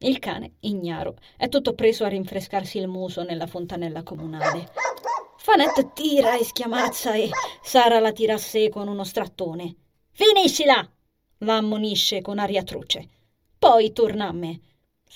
Il 0.00 0.18
cane, 0.18 0.56
ignaro, 0.60 1.16
è 1.36 1.48
tutto 1.48 1.74
preso 1.74 2.04
a 2.04 2.08
rinfrescarsi 2.08 2.78
il 2.78 2.86
muso 2.86 3.24
nella 3.24 3.46
fontanella 3.46 4.02
comunale. 4.02 4.70
Fanette 5.38 5.92
tira 5.92 6.38
e 6.38 6.44
schiamazza 6.44 7.14
e 7.14 7.30
Sara 7.62 7.98
la 7.98 8.12
tira 8.12 8.34
a 8.34 8.38
sé 8.38 8.68
con 8.68 8.86
uno 8.86 9.02
strattone. 9.02 9.74
Finiscila! 10.10 10.88
la 11.38 11.56
ammonisce 11.56 12.20
con 12.20 12.38
aria 12.38 12.62
truce. 12.62 13.08
Poi 13.58 13.92
torna 13.92 14.28
a 14.28 14.32
me. 14.32 14.60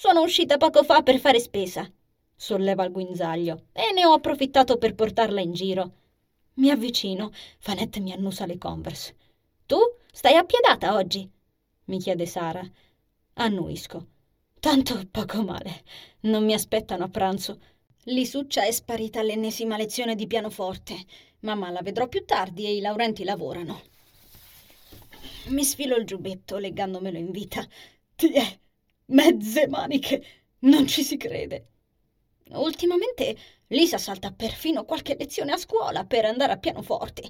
Sono 0.02 0.22
uscita 0.22 0.56
poco 0.56 0.82
fa 0.82 1.04
per 1.04 1.20
fare 1.20 1.38
spesa. 1.38 1.88
Solleva 2.34 2.82
il 2.82 2.90
guinzaglio 2.90 3.66
e 3.72 3.92
ne 3.94 4.04
ho 4.04 4.14
approfittato 4.14 4.76
per 4.76 4.96
portarla 4.96 5.40
in 5.40 5.52
giro. 5.52 5.92
Mi 6.54 6.70
avvicino. 6.70 7.30
Fanette 7.60 8.00
mi 8.00 8.12
annusa 8.12 8.44
le 8.44 8.58
converse. 8.58 9.14
Tu 9.64 9.76
stai 10.10 10.34
appiedata 10.34 10.96
oggi? 10.96 11.30
mi 11.84 12.00
chiede 12.00 12.26
Sara. 12.26 12.68
Annuisco. 13.34 14.06
Tanto 14.58 15.06
poco 15.08 15.44
male. 15.44 15.84
Non 16.22 16.44
mi 16.44 16.52
aspettano 16.52 17.04
a 17.04 17.08
pranzo. 17.08 17.60
Lisuccia 18.06 18.64
è 18.64 18.72
sparita 18.72 19.20
all'ennesima 19.20 19.76
lezione 19.76 20.16
di 20.16 20.26
pianoforte. 20.26 20.96
Mamma 21.42 21.70
la 21.70 21.80
vedrò 21.80 22.08
più 22.08 22.24
tardi 22.24 22.66
e 22.66 22.74
i 22.74 22.80
Laurenti 22.80 23.22
lavorano. 23.22 23.80
Mi 25.50 25.62
sfilo 25.62 25.94
il 25.94 26.06
giubbetto 26.06 26.58
leggandomelo 26.58 27.18
in 27.18 27.30
vita. 27.30 27.64
Ti 28.16 28.32
è 28.32 28.58
Mezze 29.06 29.66
maniche! 29.68 30.24
Non 30.60 30.86
ci 30.86 31.02
si 31.02 31.16
crede. 31.16 31.66
Ultimamente 32.52 33.36
Lisa 33.68 33.98
salta 33.98 34.32
perfino 34.32 34.84
qualche 34.84 35.16
lezione 35.16 35.52
a 35.52 35.56
scuola 35.56 36.04
per 36.04 36.24
andare 36.24 36.52
a 36.52 36.58
pianoforte. 36.58 37.28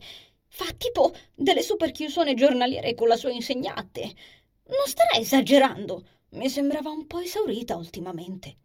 Fa 0.48 0.66
tipo 0.76 1.14
delle 1.34 1.62
super 1.62 1.92
chiusone 1.92 2.34
giornaliere 2.34 2.94
con 2.94 3.08
la 3.08 3.16
sua 3.16 3.30
insegnante. 3.30 4.02
Non 4.02 4.86
starà 4.86 5.18
esagerando. 5.18 6.04
Mi 6.30 6.48
sembrava 6.48 6.90
un 6.90 7.06
po' 7.06 7.20
esaurita 7.20 7.76
ultimamente. 7.76 8.56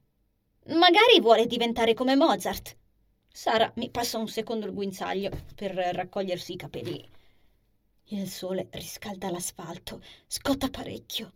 Magari 0.67 1.19
vuole 1.21 1.45
diventare 1.45 1.93
come 1.93 2.15
Mozart. 2.15 2.75
Sara 3.31 3.71
mi 3.75 3.89
passa 3.89 4.17
un 4.17 4.27
secondo 4.27 4.65
il 4.65 4.73
guinzaglio 4.73 5.29
per 5.55 5.75
raccogliersi 5.75 6.53
i 6.53 6.57
capelli. 6.57 7.09
Il 8.05 8.27
sole 8.27 8.67
riscalda 8.71 9.29
l'asfalto, 9.29 10.01
scotta 10.25 10.69
parecchio. 10.69 11.33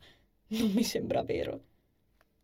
Non 0.57 0.71
mi 0.71 0.83
sembra 0.83 1.23
vero. 1.23 1.63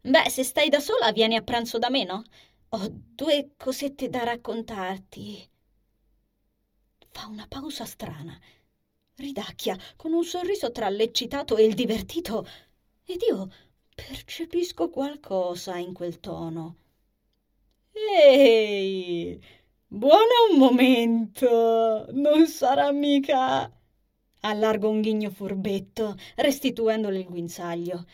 Beh, 0.02 0.30
se 0.30 0.44
stai 0.44 0.70
da 0.70 0.80
sola, 0.80 1.12
vieni 1.12 1.36
a 1.36 1.42
pranzo 1.44 1.78
da 1.78 1.90
me, 1.90 2.04
no? 2.04 2.24
Ho 2.70 2.88
due 2.92 3.52
cosette 3.58 4.10
da 4.10 4.24
raccontarti. 4.24 5.50
Fa 7.12 7.28
una 7.28 7.46
pausa 7.48 7.86
strana. 7.86 8.40
Ridacchia 9.16 9.78
con 9.96 10.14
un 10.14 10.24
sorriso 10.24 10.72
tra 10.72 10.90
l'eccitato 10.90 11.58
e 11.58 11.66
il 11.66 11.74
divertito. 11.76 12.48
Ed 13.06 13.22
io 13.30 13.50
percepisco 13.94 14.90
qualcosa 14.90 15.78
in 15.78 15.94
quel 15.94 16.20
tono. 16.20 16.78
Ehi, 17.94 19.42
buona 19.88 20.36
un 20.52 20.58
momento. 20.58 22.06
Non 22.12 22.48
sarà 22.48 22.92
mica. 22.92 23.72
Allargo 24.50 24.90
un 24.90 25.02
ghigno 25.02 25.30
furbetto, 25.30 26.16
restituendole 26.36 27.20
il 27.20 27.28
guinzaglio. 27.28 28.06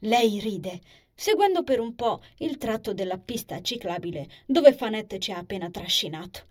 Lei 0.00 0.40
ride 0.40 0.80
seguendo 1.14 1.64
per 1.64 1.80
un 1.80 1.96
po' 1.96 2.20
il 2.38 2.58
tratto 2.58 2.94
della 2.94 3.18
pista 3.18 3.60
ciclabile 3.60 4.28
dove 4.46 4.72
Fanette 4.72 5.18
ci 5.18 5.32
ha 5.32 5.38
appena 5.38 5.68
trascinato. 5.68 6.46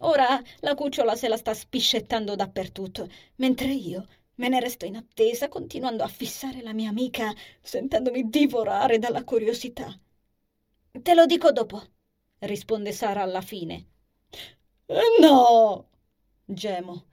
Ora 0.00 0.38
la 0.60 0.74
cucciola 0.74 1.16
se 1.16 1.28
la 1.28 1.38
sta 1.38 1.54
spiscettando 1.54 2.34
dappertutto, 2.34 3.08
mentre 3.36 3.72
io 3.72 4.06
me 4.34 4.48
ne 4.50 4.60
resto 4.60 4.84
in 4.84 4.96
attesa, 4.96 5.48
continuando 5.48 6.02
a 6.02 6.08
fissare 6.08 6.60
la 6.60 6.74
mia 6.74 6.90
amica, 6.90 7.32
sentendomi 7.62 8.28
divorare 8.28 8.98
dalla 8.98 9.24
curiosità. 9.24 9.98
Te 10.92 11.14
lo 11.14 11.24
dico 11.24 11.50
dopo, 11.52 11.82
risponde 12.40 12.92
Sara 12.92 13.22
alla 13.22 13.40
fine. 13.40 13.86
Eh, 14.86 15.16
no! 15.20 15.88
Gemo. 16.44 17.04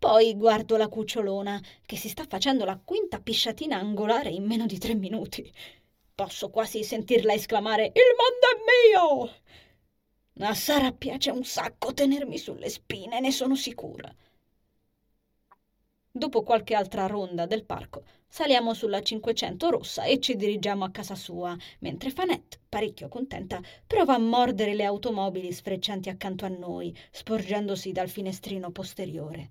Poi 0.00 0.34
guardo 0.34 0.78
la 0.78 0.88
cucciolona 0.88 1.60
che 1.84 1.94
si 1.94 2.08
sta 2.08 2.24
facendo 2.26 2.64
la 2.64 2.80
quinta 2.82 3.20
pisciatina 3.20 3.76
angolare 3.76 4.30
in 4.30 4.46
meno 4.46 4.64
di 4.64 4.78
tre 4.78 4.94
minuti. 4.94 5.52
Posso 6.14 6.48
quasi 6.48 6.82
sentirla 6.82 7.34
esclamare 7.34 7.92
Il 7.92 8.14
mondo 8.16 8.46
è 8.48 9.28
mio! 9.28 10.48
A 10.48 10.54
Sara 10.54 10.92
piace 10.92 11.30
un 11.30 11.44
sacco 11.44 11.92
tenermi 11.92 12.38
sulle 12.38 12.70
spine, 12.70 13.20
ne 13.20 13.30
sono 13.30 13.54
sicura. 13.56 14.10
Dopo 16.10 16.42
qualche 16.44 16.74
altra 16.74 17.06
ronda 17.06 17.44
del 17.44 17.66
parco, 17.66 18.04
saliamo 18.26 18.72
sulla 18.72 19.02
500 19.02 19.68
rossa 19.68 20.04
e 20.04 20.18
ci 20.18 20.34
dirigiamo 20.34 20.82
a 20.82 20.90
casa 20.90 21.14
sua, 21.14 21.54
mentre 21.80 22.08
Fanette, 22.08 22.58
parecchio 22.70 23.08
contenta, 23.08 23.60
prova 23.86 24.14
a 24.14 24.18
mordere 24.18 24.72
le 24.72 24.84
automobili 24.84 25.52
sfreccianti 25.52 26.08
accanto 26.08 26.46
a 26.46 26.48
noi, 26.48 26.96
sporgendosi 27.10 27.92
dal 27.92 28.08
finestrino 28.08 28.70
posteriore. 28.70 29.50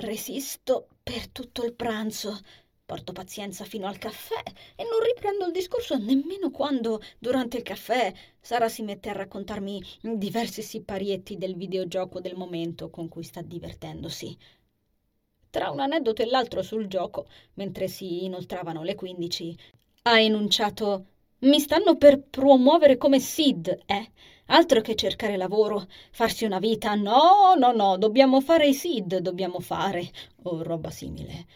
Resisto 0.00 0.86
per 1.02 1.28
tutto 1.28 1.64
il 1.64 1.74
pranzo, 1.74 2.38
porto 2.86 3.12
pazienza 3.12 3.64
fino 3.64 3.88
al 3.88 3.98
caffè 3.98 4.40
e 4.76 4.84
non 4.84 5.00
riprendo 5.02 5.46
il 5.46 5.50
discorso 5.50 5.98
nemmeno 5.98 6.52
quando, 6.52 7.00
durante 7.18 7.56
il 7.56 7.64
caffè, 7.64 8.14
Sara 8.40 8.68
si 8.68 8.82
mette 8.82 9.08
a 9.08 9.14
raccontarmi 9.14 9.82
diversi 10.02 10.62
siparietti 10.62 11.36
del 11.36 11.56
videogioco 11.56 12.20
del 12.20 12.36
momento 12.36 12.90
con 12.90 13.08
cui 13.08 13.24
sta 13.24 13.42
divertendosi. 13.42 14.38
Tra 15.50 15.70
un 15.70 15.80
aneddoto 15.80 16.22
e 16.22 16.26
l'altro 16.26 16.62
sul 16.62 16.86
gioco, 16.86 17.26
mentre 17.54 17.88
si 17.88 18.24
inoltravano 18.24 18.84
le 18.84 18.94
quindici, 18.94 19.58
ha 20.02 20.20
enunciato 20.20 21.06
mi 21.40 21.58
stanno 21.58 21.96
per 21.96 22.20
promuovere 22.20 22.96
come 22.96 23.18
Sid, 23.18 23.80
eh? 23.84 24.10
Altro 24.50 24.80
che 24.80 24.94
cercare 24.94 25.36
lavoro, 25.36 25.86
farsi 26.10 26.44
una 26.44 26.58
vita. 26.58 26.94
No, 26.94 27.54
no, 27.58 27.72
no, 27.72 27.98
dobbiamo 27.98 28.40
fare 28.40 28.66
i 28.66 28.74
SID, 28.74 29.18
dobbiamo 29.18 29.60
fare. 29.60 30.10
O 30.44 30.62
roba 30.62 30.90
simile. 30.90 31.46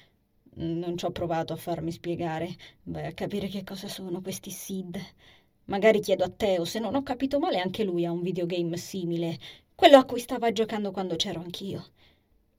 Non 0.55 0.99
ci 0.99 1.05
ho 1.07 1.11
provato 1.11 1.55
a 1.55 1.57
farmi 1.57 1.91
spiegare. 1.91 2.55
Vai 2.85 3.07
a 3.07 3.13
capire 3.13 3.49
che 3.49 3.65
cosa 3.65 3.89
sono 3.89 4.21
questi 4.21 4.51
SID. 4.51 5.01
Magari 5.67 6.01
chiedo 6.01 6.25
a 6.25 6.29
Teo, 6.29 6.65
se 6.67 6.81
non 6.81 6.95
ho 6.95 7.03
capito 7.03 7.39
male 7.39 7.61
anche 7.61 7.83
lui 7.85 8.05
ha 8.05 8.13
un 8.13 8.21
videogame 8.21 8.77
simile, 8.77 9.39
quello 9.75 9.97
a 9.97 10.05
cui 10.05 10.21
stava 10.21 10.53
giocando 10.53 10.91
quando 10.91 11.17
c'ero 11.17 11.41
anch'io. 11.41 11.85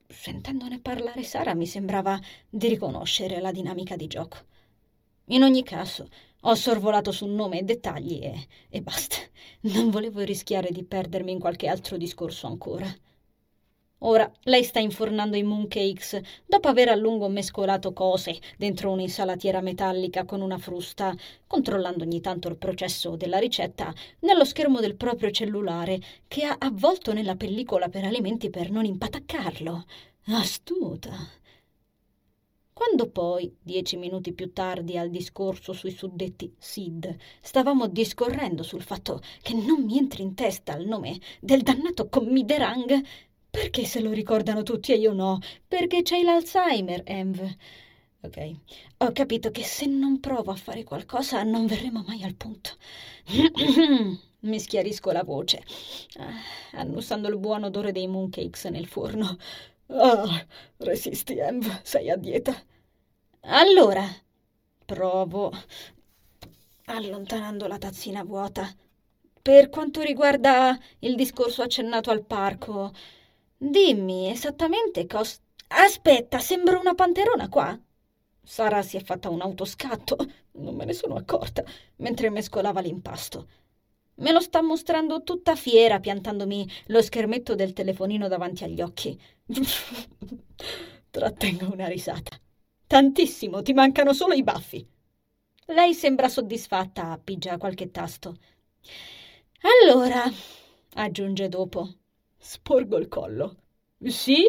Sentendone 0.08 0.80
parlare 0.80 1.22
Sara 1.22 1.54
mi 1.54 1.66
sembrava 1.66 2.18
di 2.48 2.66
riconoscere 2.66 3.40
la 3.40 3.52
dinamica 3.52 3.94
di 3.94 4.06
gioco. 4.08 4.38
In 5.26 5.42
ogni 5.42 5.62
caso, 5.62 6.08
ho 6.46 6.54
sorvolato 6.54 7.10
su 7.12 7.26
nome 7.26 7.60
e 7.60 7.62
dettagli 7.62 8.20
e, 8.22 8.46
e 8.68 8.80
basta. 8.82 9.16
Non 9.62 9.90
volevo 9.90 10.20
rischiare 10.20 10.70
di 10.70 10.84
perdermi 10.84 11.32
in 11.32 11.38
qualche 11.38 11.68
altro 11.68 11.96
discorso 11.96 12.46
ancora. 12.46 12.86
Ora 14.06 14.30
lei 14.42 14.62
sta 14.62 14.80
infornando 14.80 15.36
i 15.38 15.42
mooncakes 15.42 16.20
dopo 16.44 16.68
aver 16.68 16.90
a 16.90 16.94
lungo 16.94 17.28
mescolato 17.28 17.94
cose 17.94 18.38
dentro 18.58 18.90
un'insalatiera 18.90 19.62
metallica 19.62 20.26
con 20.26 20.42
una 20.42 20.58
frusta, 20.58 21.14
controllando 21.46 22.04
ogni 22.04 22.20
tanto 22.20 22.48
il 22.48 22.58
processo 22.58 23.16
della 23.16 23.38
ricetta 23.38 23.94
nello 24.20 24.44
schermo 24.44 24.80
del 24.80 24.96
proprio 24.96 25.30
cellulare 25.30 25.98
che 26.28 26.44
ha 26.44 26.56
avvolto 26.58 27.14
nella 27.14 27.36
pellicola 27.36 27.88
per 27.88 28.04
alimenti 28.04 28.50
per 28.50 28.70
non 28.70 28.84
impataccarlo. 28.84 29.84
Astuta. 30.26 31.42
Quando 32.74 33.08
poi, 33.08 33.54
dieci 33.62 33.96
minuti 33.96 34.32
più 34.32 34.52
tardi 34.52 34.98
al 34.98 35.08
discorso 35.08 35.72
sui 35.72 35.92
suddetti 35.92 36.52
SID, 36.58 37.16
stavamo 37.40 37.86
discorrendo 37.86 38.64
sul 38.64 38.82
fatto 38.82 39.20
che 39.42 39.54
non 39.54 39.84
mi 39.84 39.96
entri 39.96 40.24
in 40.24 40.34
testa 40.34 40.76
il 40.76 40.88
nome 40.88 41.20
del 41.40 41.62
dannato 41.62 42.08
commiderang, 42.08 43.00
perché 43.48 43.84
se 43.84 44.00
lo 44.00 44.10
ricordano 44.10 44.64
tutti 44.64 44.90
e 44.90 44.96
io 44.96 45.12
no? 45.12 45.38
Perché 45.68 46.02
c'hai 46.02 46.24
l'Alzheimer, 46.24 47.02
Env. 47.06 47.56
Ok, 48.22 48.54
ho 48.98 49.12
capito 49.12 49.52
che 49.52 49.62
se 49.62 49.86
non 49.86 50.18
provo 50.18 50.50
a 50.50 50.56
fare 50.56 50.82
qualcosa 50.82 51.44
non 51.44 51.66
verremo 51.66 52.02
mai 52.04 52.24
al 52.24 52.34
punto. 52.34 52.70
mi 54.44 54.58
schiarisco 54.58 55.12
la 55.12 55.22
voce, 55.22 55.62
ah, 56.18 56.78
annusando 56.78 57.28
il 57.28 57.38
buon 57.38 57.64
odore 57.64 57.92
dei 57.92 58.08
mooncakes 58.08 58.64
nel 58.64 58.86
forno. 58.86 59.36
Ah, 59.94 60.44
resisti, 60.78 61.38
Env, 61.38 61.64
sei 61.82 62.10
a 62.10 62.16
dieta. 62.16 62.54
Allora, 63.42 64.04
provo, 64.86 65.52
allontanando 66.86 67.66
la 67.66 67.78
tazzina 67.78 68.22
vuota. 68.24 68.68
Per 69.42 69.68
quanto 69.68 70.00
riguarda 70.02 70.78
il 71.00 71.14
discorso 71.14 71.62
accennato 71.62 72.10
al 72.10 72.24
parco, 72.24 72.92
dimmi 73.56 74.30
esattamente 74.30 75.06
cosa... 75.06 75.36
Aspetta, 75.68 76.38
sembra 76.38 76.78
una 76.78 76.94
panterona 76.94 77.48
qua. 77.48 77.78
Sara 78.42 78.82
si 78.82 78.96
è 78.96 79.02
fatta 79.02 79.30
un 79.30 79.40
autoscatto, 79.40 80.16
non 80.52 80.74
me 80.76 80.84
ne 80.84 80.92
sono 80.92 81.14
accorta, 81.16 81.64
mentre 81.96 82.30
mescolava 82.30 82.80
l'impasto. 82.80 83.48
Me 84.16 84.32
lo 84.32 84.40
sta 84.40 84.62
mostrando 84.62 85.22
tutta 85.22 85.56
fiera, 85.56 85.98
piantandomi 86.00 86.68
lo 86.86 87.02
schermetto 87.02 87.54
del 87.54 87.72
telefonino 87.72 88.28
davanti 88.28 88.64
agli 88.64 88.80
occhi. 88.80 89.18
Trattengo 91.10 91.72
una 91.72 91.86
risata. 91.88 92.38
Tantissimo, 92.86 93.62
ti 93.62 93.72
mancano 93.72 94.12
solo 94.12 94.34
i 94.34 94.42
baffi. 94.42 94.86
Lei 95.66 95.94
sembra 95.94 96.28
soddisfatta, 96.28 97.10
appiggia 97.10 97.58
qualche 97.58 97.90
tasto. 97.90 98.36
Allora, 99.62 100.22
aggiunge 100.94 101.48
dopo. 101.48 101.94
Sporgo 102.36 102.98
il 102.98 103.08
collo. 103.08 103.56
Sì? 104.04 104.44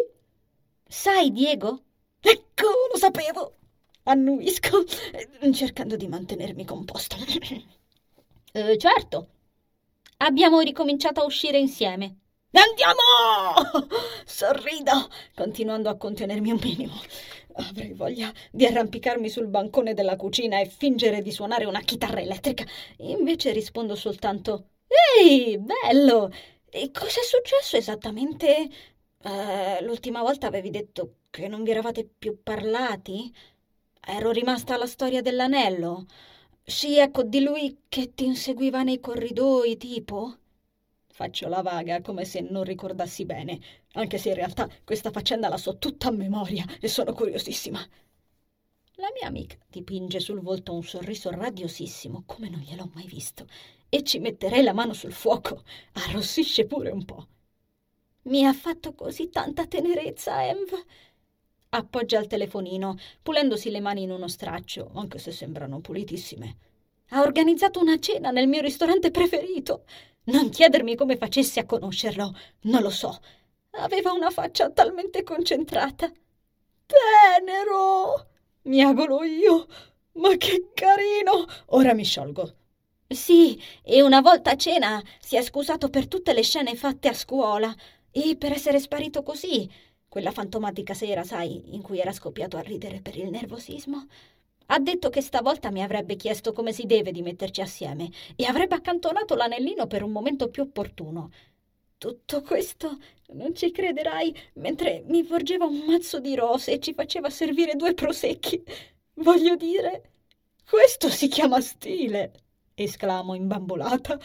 Sai, 0.88 1.32
Diego? 1.32 1.84
Ecco, 2.20 2.66
lo 2.92 2.98
sapevo. 2.98 3.58
Annuisco, 4.04 4.84
cercando 5.54 5.96
di 5.96 6.08
mantenermi 6.08 6.66
composto. 6.66 7.16
eh, 8.54 8.78
certo, 8.78 9.30
Abbiamo 10.18 10.60
ricominciato 10.62 11.22
a 11.22 11.26
uscire 11.26 11.58
insieme. 11.58 12.20
Andiamo! 12.52 13.88
Sorrido, 14.26 15.10
continuando 15.36 15.90
a 15.90 15.98
contenermi 15.98 16.52
un 16.52 16.60
minimo. 16.62 16.94
Avrei 17.58 17.94
voglia 17.94 18.32
di 18.52 18.66
arrampicarmi 18.66 19.30
sul 19.30 19.48
bancone 19.48 19.94
della 19.94 20.16
cucina 20.16 20.60
e 20.60 20.66
fingere 20.68 21.22
di 21.22 21.32
suonare 21.32 21.66
una 21.66 21.82
chitarra 21.82 22.22
elettrica. 22.22 22.66
Invece 23.00 23.52
rispondo 23.52 23.96
soltanto: 23.96 24.70
Ehi, 25.18 25.58
bello! 25.58 26.32
E 26.70 26.92
cosa 26.92 27.20
è 27.22 27.24
successo 27.24 27.78
esattamente? 27.78 28.70
Uh, 29.24 29.84
l'ultima 29.84 30.22
volta 30.22 30.48
avevi 30.48 30.70
detto 30.70 31.16
che 31.30 31.48
non 31.48 31.64
vi 31.64 31.72
eravate 31.72 32.06
più 32.06 32.42
parlati? 32.42 33.34
Ero 34.08 34.32
rimasta 34.32 34.76
alla 34.76 34.88
storia 34.88 35.22
dell'anello. 35.22 36.06
Sì, 36.66 36.98
ecco, 37.00 37.24
di 37.24 37.40
lui 37.40 37.86
che 37.88 38.14
ti 38.14 38.26
inseguiva 38.26 38.84
nei 38.84 39.00
corridoi, 39.00 39.78
tipo? 39.78 40.36
Faccio 41.08 41.48
la 41.48 41.64
vaga 41.64 42.00
come 42.02 42.26
se 42.26 42.42
non 42.42 42.64
ricordassi 42.64 43.26
bene, 43.26 43.60
anche 43.94 44.20
se 44.20 44.30
in 44.30 44.36
realtà 44.36 44.70
questa 44.84 45.10
faccenda 45.10 45.50
la 45.50 45.58
so 45.58 45.80
tutta 45.80 46.10
a 46.10 46.12
memoria 46.12 46.64
e 46.80 46.88
sono 46.88 47.12
curiosissima. 47.14 47.80
La 48.96 49.10
mia 49.14 49.28
amica 49.28 49.58
dipinge 49.70 50.20
sul 50.20 50.42
volto 50.42 50.74
un 50.74 50.84
sorriso 50.84 51.30
radiosissimo, 51.30 52.24
come 52.26 52.50
non 52.50 52.62
gliel'ho 52.62 52.90
mai 52.94 53.06
visto, 53.06 53.48
e 53.90 54.04
ci 54.04 54.20
metterei 54.20 54.64
la 54.64 54.74
mano 54.74 54.94
sul 54.94 55.14
fuoco. 55.14 55.64
Arrossisce 55.94 56.66
pure 56.66 56.90
un 56.90 57.06
po'. 57.06 57.28
Mi 58.24 58.46
ha 58.46 58.52
fatto 58.54 58.94
così 58.94 59.30
tanta 59.30 59.68
tenerezza, 59.68 60.46
Env. 60.46 60.70
Appoggia 61.78 62.20
il 62.20 62.28
telefonino, 62.28 62.98
pulendosi 63.22 63.70
le 63.70 63.82
mani 63.82 64.04
in 64.04 64.12
uno 64.12 64.30
straccio, 64.30 64.92
anche 64.96 65.20
se 65.20 65.32
sembrano 65.32 65.82
pulitissime. 65.82 66.56
Ha 67.10 67.20
organizzato 67.22 67.82
una 67.82 68.00
cena 68.00 68.32
nel 68.32 68.48
mio 68.48 68.62
ristorante 68.62 69.12
preferito. 69.12 69.84
Non 70.26 70.50
chiedermi 70.50 70.96
come 70.96 71.18
facessi 71.18 71.60
a 71.60 71.66
conoscerlo, 71.66 72.34
non 72.62 72.82
lo 72.82 72.90
so. 72.90 73.20
Aveva 73.72 74.14
una 74.14 74.30
faccia 74.30 74.70
talmente 74.70 75.24
concentrata. 75.24 76.10
Tenero! 76.86 78.26
Miagolo 78.64 79.24
io. 79.24 79.68
Ma 80.14 80.34
che 80.38 80.70
carino! 80.74 81.46
Ora 81.68 81.94
mi 81.94 82.06
sciolgo. 82.06 82.56
Sì, 83.08 83.62
e 83.84 84.02
una 84.02 84.22
volta 84.22 84.52
a 84.52 84.56
cena 84.56 85.04
si 85.20 85.36
è 85.36 85.42
scusato 85.42 85.90
per 85.90 86.08
tutte 86.08 86.32
le 86.32 86.42
scene 86.42 86.76
fatte 86.76 87.10
a 87.10 87.14
scuola 87.14 87.76
e 88.12 88.38
per 88.38 88.54
essere 88.54 88.80
sparito 88.80 89.24
così, 89.24 89.70
quella 90.16 90.32
fantomatica 90.32 90.94
sera, 90.94 91.26
sai, 91.26 91.62
in 91.76 91.82
cui 91.82 92.00
era 92.00 92.14
scoppiato 92.14 92.56
a 92.56 92.62
ridere 92.62 93.02
per 93.02 93.18
il 93.18 93.30
nervosismo. 93.30 94.08
Ha 94.68 94.80
detto 94.80 95.10
che 95.10 95.20
stavolta 95.20 95.72
mi 95.72 95.84
avrebbe 95.84 96.16
chiesto 96.16 96.54
come 96.54 96.72
si 96.72 96.86
deve 96.86 97.12
di 97.12 97.22
metterci 97.22 97.60
assieme 97.60 98.10
e 98.38 98.46
avrebbe 98.46 98.76
accantonato 98.76 99.36
l'anellino 99.36 99.88
per 99.88 100.04
un 100.04 100.14
momento 100.14 100.48
più 100.48 100.62
opportuno. 100.62 101.32
Tutto 101.98 102.42
questo, 102.44 102.98
non 103.34 103.54
ci 103.56 103.72
crederai, 103.72 104.34
mentre 104.54 105.04
mi 105.06 105.26
porgeva 105.26 105.66
un 105.66 105.80
mazzo 105.86 106.22
di 106.22 106.34
rose 106.34 106.72
e 106.72 106.80
ci 106.80 106.94
faceva 106.94 107.30
servire 107.30 107.76
due 107.76 107.94
prosecchi. 107.94 108.64
Voglio 109.16 109.58
dire, 109.58 110.12
questo 110.70 111.10
si 111.10 111.28
chiama 111.28 111.60
stile, 111.60 112.32
esclamo 112.74 113.34
imbambolata. 113.36 114.18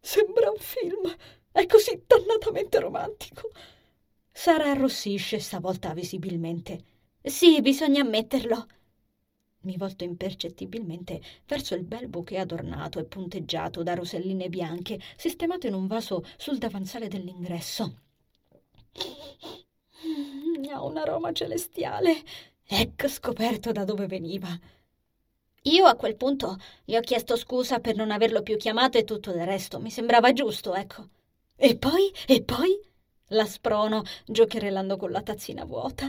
Sembra 0.00 0.50
un 0.50 0.58
film, 0.58 1.14
è 1.52 1.64
così 1.66 2.02
dannatamente 2.04 2.80
romantico. 2.80 3.52
Sara 4.40 4.70
arrossisce 4.70 5.40
stavolta 5.40 5.92
visibilmente. 5.94 6.84
Sì, 7.20 7.60
bisogna 7.60 8.02
ammetterlo. 8.02 8.68
Mi 9.62 9.76
volto 9.76 10.04
impercettibilmente 10.04 11.20
verso 11.44 11.74
il 11.74 11.82
bel 11.82 12.06
bouquet 12.06 12.42
adornato 12.42 13.00
e 13.00 13.04
punteggiato 13.04 13.82
da 13.82 13.94
roselline 13.94 14.48
bianche, 14.48 15.00
sistemato 15.16 15.66
in 15.66 15.74
un 15.74 15.88
vaso 15.88 16.24
sul 16.36 16.58
davanzale 16.58 17.08
dell'ingresso. 17.08 17.98
Mm, 20.06 20.70
ha 20.72 20.84
un 20.84 20.98
aroma 20.98 21.32
celestiale. 21.32 22.22
Ecco 22.64 23.08
scoperto 23.08 23.72
da 23.72 23.82
dove 23.82 24.06
veniva. 24.06 24.56
Io 25.62 25.84
a 25.84 25.96
quel 25.96 26.14
punto 26.14 26.58
gli 26.84 26.94
ho 26.94 27.00
chiesto 27.00 27.34
scusa 27.34 27.80
per 27.80 27.96
non 27.96 28.12
averlo 28.12 28.42
più 28.42 28.56
chiamato 28.56 28.98
e 28.98 29.04
tutto 29.04 29.30
il 29.30 29.44
resto. 29.44 29.80
Mi 29.80 29.90
sembrava 29.90 30.32
giusto, 30.32 30.76
ecco. 30.76 31.08
E 31.56 31.76
poi? 31.76 32.12
E 32.28 32.44
poi? 32.44 32.86
La 33.28 33.44
sprono, 33.44 34.02
giocherellando 34.26 34.96
con 34.96 35.10
la 35.10 35.22
tazzina 35.22 35.64
vuota. 35.64 36.08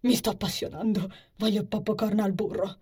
Mi 0.00 0.14
sto 0.14 0.30
appassionando. 0.30 1.10
Voglio 1.36 1.64
popcorn 1.64 2.20
al 2.20 2.32
burro. 2.32 2.78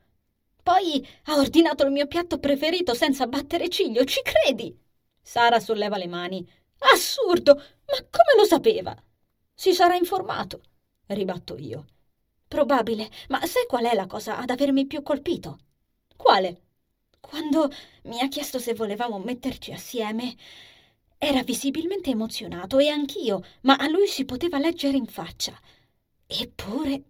Poi 0.62 1.06
ha 1.24 1.36
ordinato 1.36 1.84
il 1.84 1.90
mio 1.90 2.06
piatto 2.06 2.38
preferito 2.38 2.94
senza 2.94 3.26
battere 3.26 3.68
ciglio, 3.68 4.04
ci 4.04 4.20
credi? 4.22 4.76
Sara 5.20 5.58
solleva 5.58 5.96
le 5.96 6.06
mani. 6.06 6.48
Assurdo! 6.78 7.54
Ma 7.54 7.96
come 8.10 8.38
lo 8.38 8.44
sapeva? 8.44 8.96
Si 9.54 9.72
sarà 9.72 9.96
informato, 9.96 10.62
ribatto 11.06 11.56
io. 11.56 11.86
Probabile, 12.46 13.10
ma 13.28 13.44
sai 13.46 13.66
qual 13.66 13.84
è 13.84 13.94
la 13.94 14.06
cosa 14.06 14.38
ad 14.38 14.50
avermi 14.50 14.86
più 14.86 15.02
colpito? 15.02 15.58
Quale? 16.16 16.60
Quando 17.20 17.70
mi 18.04 18.20
ha 18.20 18.28
chiesto 18.28 18.58
se 18.58 18.74
volevamo 18.74 19.18
metterci 19.18 19.72
assieme. 19.72 20.36
Era 21.24 21.44
visibilmente 21.44 22.10
emozionato 22.10 22.80
e 22.80 22.88
anch'io, 22.88 23.44
ma 23.60 23.76
a 23.76 23.86
lui 23.86 24.08
si 24.08 24.24
poteva 24.24 24.58
leggere 24.58 24.96
in 24.96 25.06
faccia. 25.06 25.56
Eppure. 26.26 27.04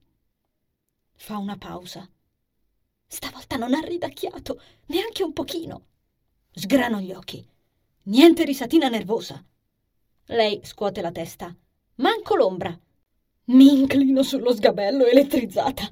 Fa 1.16 1.38
una 1.38 1.56
pausa. 1.56 2.06
Stavolta 3.06 3.56
non 3.56 3.72
ha 3.72 3.80
ridacchiato, 3.80 4.60
neanche 4.88 5.22
un 5.22 5.32
pochino. 5.32 5.86
Sgrano 6.50 7.00
gli 7.00 7.10
occhi. 7.10 7.42
Niente 8.02 8.44
risatina 8.44 8.90
nervosa. 8.90 9.42
Lei 10.26 10.60
scuote 10.62 11.00
la 11.00 11.10
testa. 11.10 11.56
Manco 11.94 12.36
l'ombra. 12.36 12.78
Mi 13.44 13.80
inclino 13.80 14.22
sullo 14.22 14.52
sgabello 14.52 15.06
elettrizzata. 15.06 15.88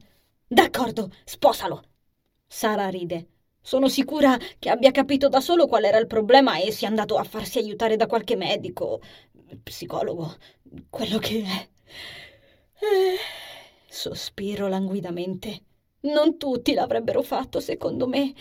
D'accordo, 0.46 1.10
sposalo. 1.24 1.84
Sara 2.46 2.90
ride. 2.90 3.28
Sono 3.62 3.88
sicura 3.88 4.36
che 4.58 4.68
abbia 4.70 4.90
capito 4.90 5.28
da 5.28 5.40
solo 5.40 5.66
qual 5.66 5.84
era 5.84 5.98
il 5.98 6.06
problema 6.06 6.58
e 6.58 6.72
sia 6.72 6.88
andato 6.88 7.16
a 7.16 7.24
farsi 7.24 7.58
aiutare 7.58 7.96
da 7.96 8.06
qualche 8.06 8.36
medico, 8.36 9.00
psicologo, 9.62 10.34
quello 10.88 11.18
che 11.18 11.42
è. 11.42 11.68
Eh, 12.82 13.16
sospiro 13.88 14.68
languidamente. 14.68 15.62
Non 16.00 16.38
tutti 16.38 16.72
l'avrebbero 16.72 17.22
fatto, 17.22 17.60
secondo 17.60 18.06
me. 18.06 18.32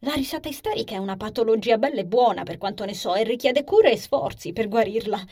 La 0.00 0.12
risata 0.14 0.48
isterica 0.48 0.94
è 0.94 0.98
una 0.98 1.16
patologia 1.16 1.78
bella 1.78 2.00
e 2.00 2.04
buona, 2.06 2.42
per 2.42 2.58
quanto 2.58 2.84
ne 2.84 2.94
so, 2.94 3.14
e 3.14 3.24
richiede 3.24 3.64
cure 3.64 3.92
e 3.92 3.96
sforzi 3.96 4.52
per 4.52 4.68
guarirla. 4.68 5.24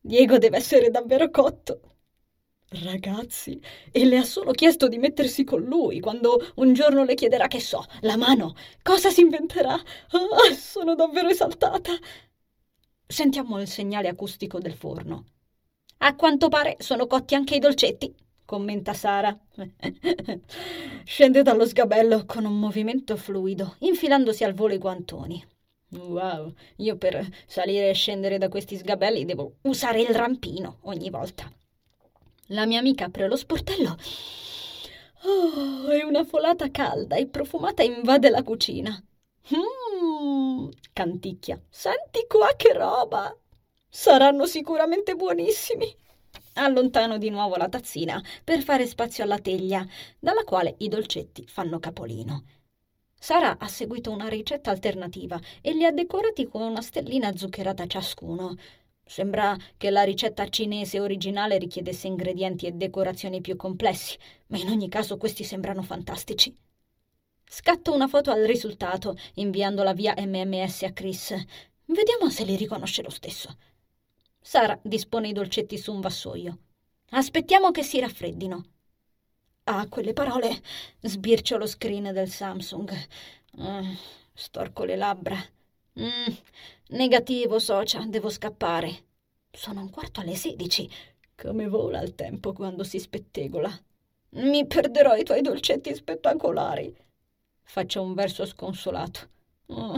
Diego 0.00 0.38
deve 0.38 0.56
essere 0.58 0.90
davvero 0.90 1.30
cotto. 1.30 1.91
Ragazzi, 2.74 3.60
e 3.90 4.04
le 4.06 4.16
ha 4.16 4.24
solo 4.24 4.52
chiesto 4.52 4.88
di 4.88 4.98
mettersi 4.98 5.44
con 5.44 5.60
lui 5.62 6.00
quando 6.00 6.52
un 6.56 6.72
giorno 6.72 7.04
le 7.04 7.14
chiederà 7.14 7.46
che 7.46 7.60
so, 7.60 7.84
la 8.00 8.16
mano. 8.16 8.54
Cosa 8.82 9.10
si 9.10 9.20
inventerà? 9.20 9.74
Ah, 9.74 10.54
sono 10.54 10.94
davvero 10.94 11.28
esaltata. 11.28 11.92
Sentiamo 13.06 13.60
il 13.60 13.68
segnale 13.68 14.08
acustico 14.08 14.58
del 14.58 14.72
forno. 14.74 15.24
A 15.98 16.16
quanto 16.16 16.48
pare 16.48 16.76
sono 16.78 17.06
cotti 17.06 17.34
anche 17.34 17.56
i 17.56 17.58
dolcetti 17.58 18.14
commenta 18.44 18.92
Sara. 18.94 19.38
Scende 21.04 21.42
dallo 21.42 21.66
sgabello 21.66 22.24
con 22.26 22.44
un 22.44 22.58
movimento 22.58 23.16
fluido, 23.16 23.76
infilandosi 23.78 24.44
al 24.44 24.54
volo 24.54 24.74
i 24.74 24.78
guantoni. 24.78 25.42
Wow, 25.90 26.54
io 26.76 26.96
per 26.96 27.26
salire 27.46 27.90
e 27.90 27.94
scendere 27.94 28.38
da 28.38 28.48
questi 28.48 28.76
sgabelli 28.76 29.24
devo 29.24 29.56
usare 29.62 30.00
il 30.00 30.14
rampino 30.14 30.78
ogni 30.82 31.10
volta. 31.10 31.50
La 32.52 32.66
mia 32.66 32.80
amica 32.80 33.06
apre 33.06 33.28
lo 33.28 33.36
sportello. 33.36 33.96
Oh, 35.24 35.90
e 35.90 36.04
una 36.04 36.22
folata 36.24 36.70
calda 36.70 37.16
e 37.16 37.26
profumata 37.26 37.82
invade 37.82 38.28
la 38.28 38.42
cucina. 38.42 39.02
Mmm, 39.48 40.68
canticchia. 40.92 41.58
Senti 41.70 42.26
qua 42.28 42.52
che 42.54 42.74
roba! 42.74 43.34
Saranno 43.88 44.44
sicuramente 44.46 45.14
buonissimi. 45.14 45.96
Allontano 46.54 47.16
di 47.16 47.30
nuovo 47.30 47.56
la 47.56 47.70
tazzina 47.70 48.22
per 48.44 48.62
fare 48.62 48.86
spazio 48.86 49.24
alla 49.24 49.38
teglia, 49.38 49.86
dalla 50.18 50.44
quale 50.44 50.74
i 50.78 50.88
dolcetti 50.88 51.46
fanno 51.46 51.78
capolino. 51.78 52.44
Sara 53.18 53.56
ha 53.58 53.68
seguito 53.68 54.10
una 54.10 54.28
ricetta 54.28 54.70
alternativa 54.70 55.40
e 55.62 55.72
li 55.72 55.86
ha 55.86 55.92
decorati 55.92 56.46
con 56.48 56.60
una 56.60 56.82
stellina 56.82 57.34
zuccherata 57.34 57.86
ciascuno. 57.86 58.56
Sembra 59.12 59.54
che 59.76 59.90
la 59.90 60.04
ricetta 60.04 60.48
cinese 60.48 60.98
originale 60.98 61.58
richiedesse 61.58 62.06
ingredienti 62.06 62.64
e 62.64 62.72
decorazioni 62.72 63.42
più 63.42 63.56
complessi, 63.56 64.16
ma 64.46 64.56
in 64.56 64.70
ogni 64.70 64.88
caso 64.88 65.18
questi 65.18 65.44
sembrano 65.44 65.82
fantastici. 65.82 66.56
Scatto 67.44 67.92
una 67.92 68.08
foto 68.08 68.30
al 68.30 68.44
risultato, 68.44 69.14
inviandola 69.34 69.92
via 69.92 70.14
MMS 70.16 70.84
a 70.84 70.92
Chris. 70.94 71.34
Vediamo 71.84 72.30
se 72.30 72.44
li 72.44 72.56
riconosce 72.56 73.02
lo 73.02 73.10
stesso. 73.10 73.54
Sara 74.40 74.80
dispone 74.82 75.28
i 75.28 75.34
dolcetti 75.34 75.76
su 75.76 75.92
un 75.92 76.00
vassoio. 76.00 76.58
Aspettiamo 77.10 77.70
che 77.70 77.82
si 77.82 78.00
raffreddino. 78.00 78.64
A 79.64 79.88
quelle 79.88 80.14
parole 80.14 80.62
sbircio 81.00 81.58
lo 81.58 81.66
screen 81.66 82.14
del 82.14 82.30
Samsung. 82.30 82.90
Uh, 83.58 83.94
storco 84.32 84.84
le 84.84 84.96
labbra. 84.96 85.36
Mm, 86.00 86.32
negativo, 86.92 87.58
socia, 87.58 88.04
devo 88.06 88.28
scappare. 88.28 89.04
Sono 89.50 89.80
un 89.80 89.90
quarto 89.90 90.20
alle 90.20 90.34
sedici. 90.34 90.88
Come 91.36 91.68
vola 91.68 92.00
il 92.00 92.14
tempo 92.14 92.52
quando 92.52 92.84
si 92.84 92.98
spettegola. 92.98 93.70
Mi 94.30 94.66
perderò 94.66 95.14
i 95.14 95.24
tuoi 95.24 95.42
dolcetti 95.42 95.94
spettacolari. 95.94 96.94
Faccio 97.62 98.02
un 98.02 98.14
verso 98.14 98.46
sconsolato. 98.46 99.28
Oh, 99.66 99.96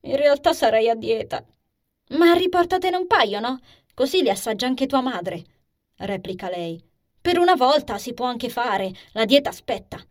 in 0.00 0.16
realtà 0.16 0.52
sarei 0.52 0.88
a 0.88 0.94
dieta. 0.94 1.44
Ma 2.10 2.32
riportatene 2.32 2.96
un 2.96 3.06
paio, 3.06 3.40
no? 3.40 3.60
Così 3.94 4.22
li 4.22 4.30
assaggia 4.30 4.66
anche 4.66 4.86
tua 4.86 5.00
madre, 5.00 5.44
replica 5.98 6.48
lei. 6.48 6.82
Per 7.20 7.38
una 7.38 7.54
volta 7.54 7.98
si 7.98 8.14
può 8.14 8.26
anche 8.26 8.48
fare, 8.48 8.92
la 9.12 9.24
dieta 9.24 9.50
aspetta. 9.50 10.02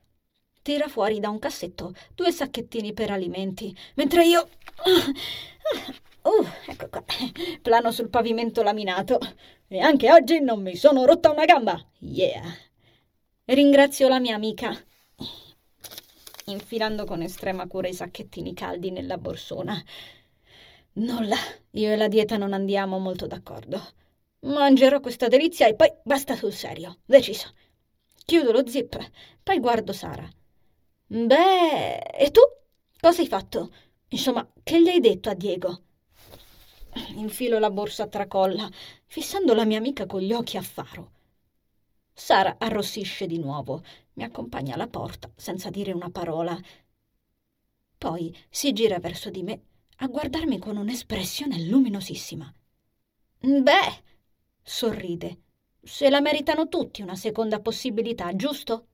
Tira 0.62 0.88
fuori 0.88 1.20
da 1.20 1.30
un 1.30 1.40
cassetto 1.40 1.94
due 2.14 2.32
sacchettini 2.32 2.94
per 2.94 3.12
alimenti, 3.12 3.76
mentre 3.96 4.26
io... 4.26 4.48
Uh, 6.22 6.46
ecco 6.68 6.90
qua. 6.90 7.04
Plano 7.62 7.92
sul 7.92 8.10
pavimento 8.10 8.62
laminato. 8.62 9.20
E 9.68 9.80
anche 9.80 10.12
oggi 10.12 10.40
non 10.40 10.62
mi 10.62 10.76
sono 10.76 11.06
rotta 11.06 11.32
una 11.32 11.46
gamba. 11.46 11.80
Yeah. 12.00 12.56
Ringrazio 13.46 14.08
la 14.08 14.20
mia 14.20 14.36
amica. 14.36 14.76
Infilando 16.46 17.06
con 17.06 17.22
estrema 17.22 17.68
cura 17.68 17.88
i 17.88 17.94
sacchettini 17.94 18.54
caldi 18.54 18.92
nella 18.92 19.18
borsona. 19.18 19.82
Nulla, 20.94 21.38
io 21.72 21.92
e 21.92 21.96
la 21.96 22.08
dieta 22.08 22.38
non 22.38 22.54
andiamo 22.54 22.98
molto 22.98 23.28
d'accordo. 23.28 23.82
Mangerò 24.42 25.00
questa 25.00 25.28
delizia 25.28 25.68
e 25.68 25.76
poi 25.76 25.92
basta 26.04 26.36
sul 26.36 26.54
serio, 26.54 27.00
deciso. 27.06 27.54
Chiudo 28.26 28.52
lo 28.52 28.68
zip, 28.68 28.98
poi 29.44 29.60
guardo 29.60 29.94
Sara. 29.94 30.28
Beh, 31.08 31.98
e 31.98 32.32
tu? 32.32 32.42
Cosa 33.00 33.22
hai 33.22 33.28
fatto? 33.28 33.72
Insomma, 34.10 34.48
che 34.64 34.82
gli 34.82 34.90
hai 34.90 35.00
detto 35.00 35.30
a 35.30 35.34
Diego? 35.34 35.84
Infilo 37.16 37.60
la 37.60 37.70
borsa 37.70 38.04
a 38.04 38.08
tracolla, 38.08 38.70
fissando 39.06 39.54
la 39.54 39.66
mia 39.66 39.78
amica 39.78 40.06
con 40.06 40.22
gli 40.22 40.34
occhi 40.34 40.58
a 40.58 40.62
faro. 40.62 41.12
Sara 42.14 42.56
arrossisce 42.58 43.28
di 43.28 43.40
nuovo, 43.40 43.84
mi 44.14 44.24
accompagna 44.24 44.74
alla 44.74 44.88
porta 44.88 45.32
senza 45.36 45.70
dire 45.70 45.92
una 45.92 46.10
parola. 46.10 46.60
Poi 47.98 48.36
si 48.50 48.74
gira 48.74 49.00
verso 49.00 49.30
di 49.30 49.44
me 49.44 49.62
a 49.98 50.08
guardarmi 50.08 50.60
con 50.60 50.78
un'espressione 50.78 51.62
luminosissima. 51.64 52.54
Beh, 53.40 54.04
sorride. 54.62 55.42
Se 55.82 56.10
la 56.10 56.20
meritano 56.20 56.68
tutti 56.68 57.02
una 57.02 57.16
seconda 57.16 57.62
possibilità, 57.62 58.36
giusto? 58.36 58.89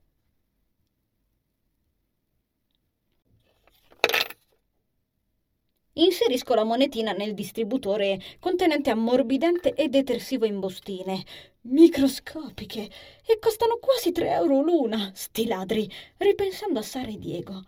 Inserisco 5.98 6.54
la 6.56 6.66
monetina 6.66 7.14
nel 7.14 7.34
distributore 7.34 8.20
contenente 8.40 8.90
ammorbidente 8.90 9.74
e 9.74 9.88
detersivo 9.88 10.46
in 10.46 10.60
bustine. 10.60 11.24
Microscopiche 11.62 12.90
e 13.26 13.40
costano 13.40 13.78
quasi 13.78 14.12
tre 14.12 14.32
euro 14.32 14.62
l'una, 14.62 15.12
sti 15.14 15.48
ladri, 15.48 15.90
ripensando 16.18 16.80
a 16.80 16.82
Sara 16.82 17.08
e 17.08 17.18
Diego. 17.18 17.64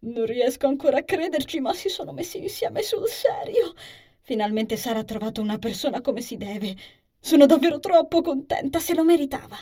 Non 0.00 0.24
riesco 0.24 0.68
ancora 0.68 0.98
a 0.98 1.02
crederci, 1.02 1.58
ma 1.58 1.74
si 1.74 1.88
sono 1.88 2.12
messi 2.12 2.38
insieme 2.38 2.82
sul 2.82 3.08
serio. 3.08 3.74
Finalmente 4.20 4.76
Sara 4.76 5.00
ha 5.00 5.04
trovato 5.04 5.40
una 5.40 5.58
persona 5.58 6.00
come 6.00 6.20
si 6.20 6.36
deve. 6.36 6.76
Sono 7.18 7.44
davvero 7.44 7.80
troppo 7.80 8.20
contenta, 8.22 8.78
se 8.78 8.94
lo 8.94 9.02
meritava. 9.02 9.56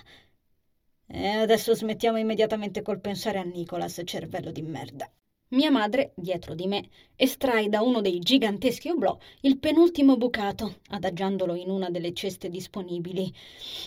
E 1.07 1.29
adesso 1.29 1.75
smettiamo 1.75 2.19
immediatamente 2.19 2.83
col 2.83 3.01
pensare 3.01 3.39
a 3.39 3.43
Nicolas, 3.43 4.03
cervello 4.05 4.51
di 4.51 4.61
merda. 4.63 5.11
Mia 5.53 5.71
madre, 5.71 6.13
dietro 6.15 6.55
di 6.55 6.67
me, 6.67 6.89
estrae 7.15 7.69
da 7.69 7.83
uno 7.83 8.01
dei 8.01 8.19
giganteschi 8.21 8.89
oblò 8.89 9.19
il 9.43 9.59
penultimo 9.59 10.17
bucato, 10.17 10.77
adagiandolo 10.89 11.55
in 11.55 11.69
una 11.69 11.91
delle 11.91 12.15
ceste 12.15 12.49
disponibili, 12.49 13.31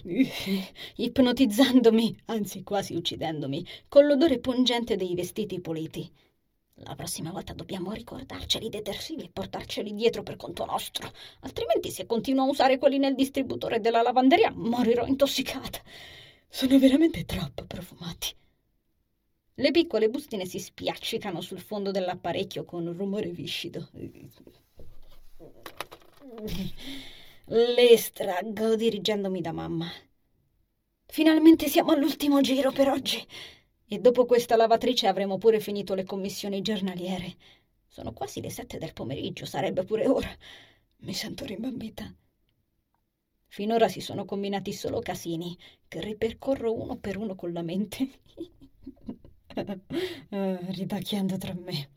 ipnotizzandomi, 0.97 2.17
anzi 2.25 2.62
quasi 2.62 2.93
uccidendomi, 2.93 3.65
con 3.88 4.06
l'odore 4.06 4.38
pungente 4.38 4.95
dei 4.95 5.15
vestiti 5.15 5.60
puliti. 5.60 6.08
La 6.84 6.93
prossima 6.93 7.32
volta 7.32 7.54
dobbiamo 7.54 7.93
ricordarceli 7.93 8.69
detersivi 8.69 9.23
e 9.23 9.32
portarceli 9.34 9.95
dietro 9.95 10.21
per 10.21 10.36
conto 10.36 10.65
nostro, 10.65 11.12
altrimenti 11.39 11.89
se 11.89 12.06
continuo 12.06 12.45
a 12.45 12.49
usare 12.49 12.78
quelli 12.78 12.99
nel 12.99 13.15
distributore 13.15 13.80
della 13.80 14.04
lavanderia 14.04 14.51
morirò 14.54 15.08
intossicata. 15.08 15.82
Sono 16.47 16.78
veramente 16.78 17.25
troppo 17.25 17.65
profumati. 17.65 18.36
Le 19.57 19.71
piccole 19.71 20.09
bustine 20.09 20.45
si 20.45 20.59
spiaccicano 20.59 21.39
sul 21.39 21.61
fondo 21.61 21.91
dell'apparecchio 21.91 22.65
con 22.65 22.85
un 22.85 22.93
rumore 22.93 23.29
viscido. 23.29 23.89
Le 27.45 27.89
estraggo 27.89 28.75
dirigendomi 28.75 29.39
da 29.39 29.53
mamma. 29.53 29.89
Finalmente 31.05 31.69
siamo 31.69 31.91
all'ultimo 31.91 32.41
giro 32.41 32.73
per 32.73 32.89
oggi. 32.89 33.25
E 33.87 33.99
dopo 33.99 34.25
questa 34.25 34.57
lavatrice 34.57 35.07
avremo 35.07 35.37
pure 35.37 35.61
finito 35.61 35.93
le 35.93 36.03
commissioni 36.03 36.61
giornaliere. 36.61 37.37
Sono 37.87 38.11
quasi 38.11 38.41
le 38.41 38.49
sette 38.49 38.77
del 38.77 38.91
pomeriggio, 38.91 39.45
sarebbe 39.45 39.85
pure 39.85 40.05
ora. 40.05 40.35
Mi 40.97 41.13
sento 41.13 41.45
rimbambita. 41.45 42.13
Finora 43.47 43.87
si 43.87 44.01
sono 44.01 44.25
combinati 44.25 44.73
solo 44.73 44.99
casini, 44.99 45.57
che 45.87 46.01
ripercorro 46.01 46.73
uno 46.73 46.97
per 46.97 47.15
uno 47.15 47.35
con 47.35 47.53
la 47.53 47.61
mente, 47.61 48.09
ridacchiando 50.29 51.37
tra 51.37 51.53
me. 51.53 51.89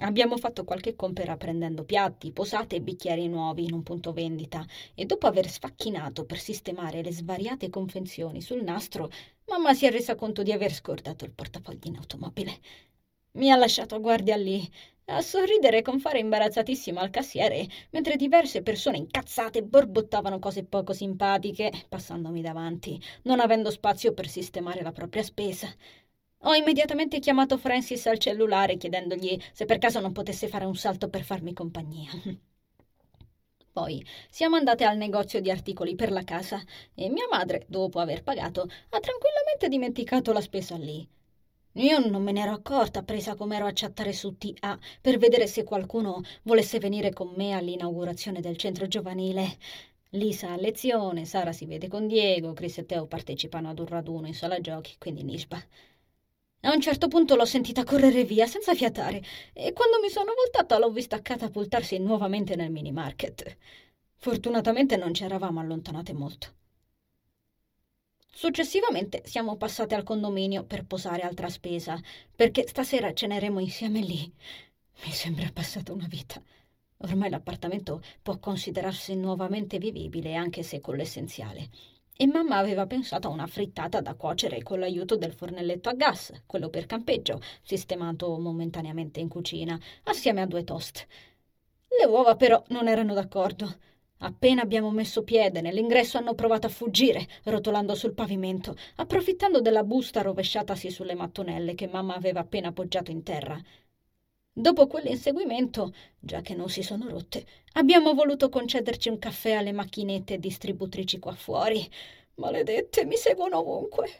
Abbiamo 0.00 0.36
fatto 0.36 0.64
qualche 0.64 0.94
compera 0.94 1.36
prendendo 1.36 1.84
piatti, 1.84 2.30
posate 2.32 2.76
e 2.76 2.80
bicchieri 2.80 3.26
nuovi 3.28 3.64
in 3.64 3.72
un 3.72 3.82
punto 3.82 4.12
vendita 4.12 4.64
e 4.94 5.04
dopo 5.06 5.26
aver 5.26 5.48
sfacchinato 5.48 6.24
per 6.24 6.38
sistemare 6.38 7.02
le 7.02 7.12
svariate 7.12 7.68
confezioni 7.68 8.40
sul 8.40 8.62
nastro, 8.62 9.10
mamma 9.46 9.74
si 9.74 9.86
è 9.86 9.90
resa 9.90 10.14
conto 10.14 10.42
di 10.42 10.52
aver 10.52 10.72
scordato 10.72 11.24
il 11.24 11.32
portafogli 11.32 11.86
in 11.88 11.96
automobile. 11.96 12.58
Mi 13.32 13.50
ha 13.50 13.56
lasciato 13.56 13.94
a 13.96 13.98
guardia 13.98 14.36
lì, 14.36 14.68
a 15.06 15.20
sorridere 15.20 15.82
con 15.82 15.98
fare 16.00 16.18
imbarazzatissimo 16.20 17.00
al 17.00 17.10
cassiere, 17.10 17.66
mentre 17.90 18.16
diverse 18.16 18.62
persone 18.62 18.98
incazzate 18.98 19.62
borbottavano 19.62 20.38
cose 20.38 20.64
poco 20.64 20.92
simpatiche, 20.92 21.72
passandomi 21.88 22.40
davanti, 22.40 23.00
non 23.22 23.40
avendo 23.40 23.70
spazio 23.70 24.12
per 24.12 24.28
sistemare 24.28 24.82
la 24.82 24.92
propria 24.92 25.22
spesa. 25.22 25.68
Ho 26.42 26.54
immediatamente 26.54 27.18
chiamato 27.18 27.58
Francis 27.58 28.06
al 28.06 28.18
cellulare 28.18 28.76
chiedendogli 28.76 29.38
se 29.52 29.64
per 29.66 29.78
caso 29.78 30.00
non 30.00 30.12
potesse 30.12 30.48
fare 30.48 30.64
un 30.64 30.76
salto 30.76 31.08
per 31.08 31.22
farmi 31.22 31.52
compagnia. 31.52 32.10
Poi 33.72 34.04
siamo 34.30 34.56
andate 34.56 34.84
al 34.84 34.96
negozio 34.96 35.40
di 35.40 35.50
articoli 35.50 35.94
per 35.94 36.10
la 36.10 36.24
casa 36.24 36.60
e 36.94 37.08
mia 37.08 37.26
madre, 37.30 37.64
dopo 37.68 38.00
aver 38.00 38.22
pagato, 38.22 38.62
ha 38.62 39.00
tranquillamente 39.00 39.68
dimenticato 39.68 40.32
la 40.32 40.40
spesa 40.40 40.76
lì. 40.76 41.06
Io 41.74 41.98
non 41.98 42.22
me 42.22 42.32
ne 42.32 42.40
ero 42.42 42.52
accorta, 42.52 43.02
presa 43.02 43.34
com'ero 43.36 43.66
a 43.66 43.72
chattare 43.72 44.12
su 44.12 44.36
TA 44.36 44.78
per 45.00 45.18
vedere 45.18 45.46
se 45.46 45.64
qualcuno 45.64 46.22
volesse 46.42 46.78
venire 46.78 47.12
con 47.12 47.32
me 47.36 47.52
all'inaugurazione 47.52 48.40
del 48.40 48.56
centro 48.56 48.88
giovanile. 48.88 49.56
Lisa 50.10 50.52
a 50.52 50.56
lezione, 50.56 51.24
Sara 51.24 51.52
si 51.52 51.66
vede 51.66 51.88
con 51.88 52.06
Diego, 52.06 52.52
Chris 52.52 52.78
e 52.78 52.86
Teo 52.86 53.06
partecipano 53.06 53.68
ad 53.70 53.78
un 53.78 53.86
raduno 53.86 54.26
in 54.26 54.34
sala 54.34 54.60
giochi, 54.60 54.96
quindi 54.98 55.22
Nisba. 55.22 55.62
A 56.62 56.72
un 56.72 56.80
certo 56.80 57.06
punto 57.06 57.36
l'ho 57.36 57.44
sentita 57.44 57.84
correre 57.84 58.24
via 58.24 58.46
senza 58.48 58.74
fiatare 58.74 59.22
e 59.52 59.72
quando 59.72 60.00
mi 60.02 60.08
sono 60.08 60.32
voltata 60.34 60.76
l'ho 60.76 60.90
vista 60.90 61.22
catapultarsi 61.22 61.98
nuovamente 61.98 62.56
nel 62.56 62.72
mini 62.72 62.90
market. 62.90 63.56
Fortunatamente 64.16 64.96
non 64.96 65.14
ci 65.14 65.22
eravamo 65.22 65.60
allontanate 65.60 66.12
molto. 66.12 66.54
Successivamente 68.26 69.22
siamo 69.24 69.56
passate 69.56 69.94
al 69.94 70.02
condominio 70.02 70.64
per 70.64 70.84
posare 70.84 71.22
altra 71.22 71.48
spesa, 71.48 72.00
perché 72.34 72.66
stasera 72.66 73.12
ceneremo 73.12 73.60
insieme 73.60 74.00
lì. 74.00 74.32
Mi 75.04 75.12
sembra 75.12 75.48
passata 75.52 75.92
una 75.92 76.08
vita. 76.08 76.42
Ormai 76.98 77.30
l'appartamento 77.30 78.02
può 78.20 78.38
considerarsi 78.38 79.14
nuovamente 79.14 79.78
vivibile, 79.78 80.34
anche 80.34 80.64
se 80.64 80.80
con 80.80 80.96
l'essenziale 80.96 81.70
e 82.20 82.26
mamma 82.26 82.56
aveva 82.56 82.84
pensato 82.86 83.28
a 83.28 83.30
una 83.30 83.46
frittata 83.46 84.00
da 84.00 84.16
cuocere 84.16 84.60
con 84.64 84.80
l'aiuto 84.80 85.16
del 85.16 85.32
fornelletto 85.32 85.88
a 85.88 85.92
gas, 85.92 86.32
quello 86.46 86.68
per 86.68 86.84
campeggio, 86.84 87.40
sistemato 87.62 88.36
momentaneamente 88.40 89.20
in 89.20 89.28
cucina, 89.28 89.78
assieme 90.02 90.40
a 90.40 90.46
due 90.46 90.64
toast. 90.64 91.06
Le 91.86 92.06
uova 92.06 92.34
però 92.34 92.60
non 92.70 92.88
erano 92.88 93.14
d'accordo. 93.14 93.72
Appena 94.18 94.62
abbiamo 94.62 94.90
messo 94.90 95.22
piede 95.22 95.60
nell'ingresso 95.60 96.18
hanno 96.18 96.34
provato 96.34 96.66
a 96.66 96.70
fuggire, 96.70 97.24
rotolando 97.44 97.94
sul 97.94 98.14
pavimento, 98.14 98.74
approfittando 98.96 99.60
della 99.60 99.84
busta 99.84 100.20
rovesciatasi 100.20 100.90
sulle 100.90 101.14
mattonelle 101.14 101.76
che 101.76 101.86
mamma 101.86 102.16
aveva 102.16 102.40
appena 102.40 102.68
appoggiato 102.70 103.12
in 103.12 103.22
terra. 103.22 103.56
Dopo 104.58 104.88
quell'inseguimento, 104.88 105.94
già 106.18 106.40
che 106.40 106.52
non 106.52 106.68
si 106.68 106.82
sono 106.82 107.08
rotte, 107.08 107.46
abbiamo 107.74 108.12
voluto 108.12 108.48
concederci 108.48 109.08
un 109.08 109.20
caffè 109.20 109.52
alle 109.52 109.70
macchinette 109.70 110.40
distributrici 110.40 111.20
qua 111.20 111.32
fuori. 111.32 111.88
Maledette, 112.34 113.04
mi 113.04 113.14
seguono 113.14 113.60
ovunque. 113.60 114.10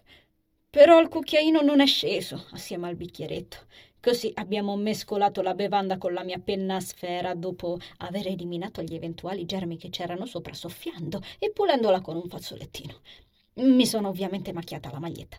Però 0.70 1.00
il 1.00 1.08
cucchiaino 1.08 1.60
non 1.60 1.80
è 1.80 1.86
sceso 1.86 2.46
assieme 2.52 2.86
al 2.86 2.94
bicchieretto. 2.94 3.66
Così 4.00 4.30
abbiamo 4.36 4.76
mescolato 4.76 5.42
la 5.42 5.54
bevanda 5.54 5.98
con 5.98 6.12
la 6.12 6.22
mia 6.22 6.38
penna 6.38 6.76
a 6.76 6.80
sfera 6.80 7.34
dopo 7.34 7.76
aver 7.96 8.28
eliminato 8.28 8.80
gli 8.82 8.94
eventuali 8.94 9.44
germi 9.44 9.76
che 9.76 9.90
c'erano 9.90 10.24
sopra 10.24 10.54
soffiando 10.54 11.20
e 11.40 11.50
pulendola 11.50 12.00
con 12.00 12.14
un 12.14 12.28
fazzolettino. 12.28 12.94
Mi 13.54 13.86
sono 13.86 14.06
ovviamente 14.06 14.52
macchiata 14.52 14.88
la 14.92 15.00
maglietta. 15.00 15.36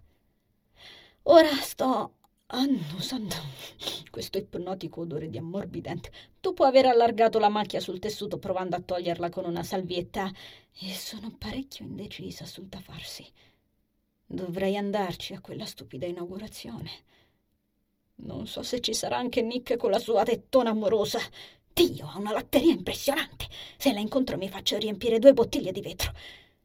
Ora 1.23 1.53
sto 1.61 2.15
annusando 2.51 3.35
questo 4.09 4.37
ipnotico 4.37 5.01
odore 5.01 5.29
di 5.29 5.37
ammorbidente, 5.37 6.11
dopo 6.39 6.63
aver 6.63 6.87
allargato 6.87 7.37
la 7.37 7.49
macchia 7.49 7.79
sul 7.79 7.99
tessuto 7.99 8.39
provando 8.39 8.75
a 8.75 8.81
toglierla 8.81 9.29
con 9.29 9.45
una 9.45 9.63
salvietta, 9.63 10.31
e 10.81 10.93
sono 10.93 11.35
parecchio 11.37 11.85
indecisa 11.85 12.45
sul 12.45 12.65
da 12.65 12.79
farsi. 12.79 13.25
Dovrei 14.25 14.77
andarci 14.77 15.33
a 15.33 15.41
quella 15.41 15.65
stupida 15.65 16.05
inaugurazione. 16.05 16.89
Non 18.21 18.47
so 18.47 18.63
se 18.63 18.79
ci 18.79 18.93
sarà 18.93 19.17
anche 19.17 19.41
Nick 19.41 19.77
con 19.77 19.91
la 19.91 19.99
sua 19.99 20.23
tettona 20.23 20.71
amorosa. 20.71 21.19
Dio, 21.71 22.07
ha 22.07 22.17
una 22.17 22.31
latteria 22.31 22.73
impressionante. 22.73 23.47
Se 23.77 23.93
la 23.93 23.99
incontro 23.99 24.37
mi 24.37 24.49
faccio 24.49 24.77
riempire 24.77 25.19
due 25.19 25.33
bottiglie 25.33 25.71
di 25.71 25.81
vetro. 25.81 26.13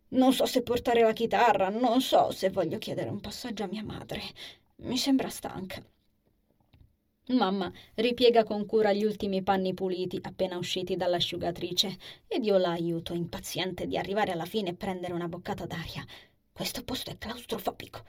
Non 0.08 0.32
so 0.32 0.46
se 0.46 0.62
portare 0.62 1.02
la 1.02 1.12
chitarra, 1.12 1.68
non 1.68 2.00
so 2.00 2.30
se 2.30 2.50
voglio 2.50 2.78
chiedere 2.78 3.10
un 3.10 3.20
passaggio 3.20 3.64
a 3.64 3.68
mia 3.68 3.84
madre. 3.84 4.22
Mi 4.82 4.98
sembra 4.98 5.28
stanca. 5.28 5.82
Mamma 7.28 7.72
ripiega 7.94 8.44
con 8.44 8.66
cura 8.66 8.92
gli 8.92 9.04
ultimi 9.04 9.42
panni 9.42 9.72
puliti 9.72 10.18
appena 10.20 10.58
usciti 10.58 10.96
dall'asciugatrice 10.96 11.96
ed 12.26 12.44
io 12.44 12.58
la 12.58 12.70
aiuto, 12.70 13.14
impaziente 13.14 13.86
di 13.86 13.96
arrivare 13.96 14.32
alla 14.32 14.44
fine 14.44 14.70
e 14.70 14.74
prendere 14.74 15.14
una 15.14 15.28
boccata 15.28 15.64
d'aria. 15.64 16.04
Questo 16.52 16.82
posto 16.84 17.10
è 17.10 17.16
claustrofobico. 17.16 18.04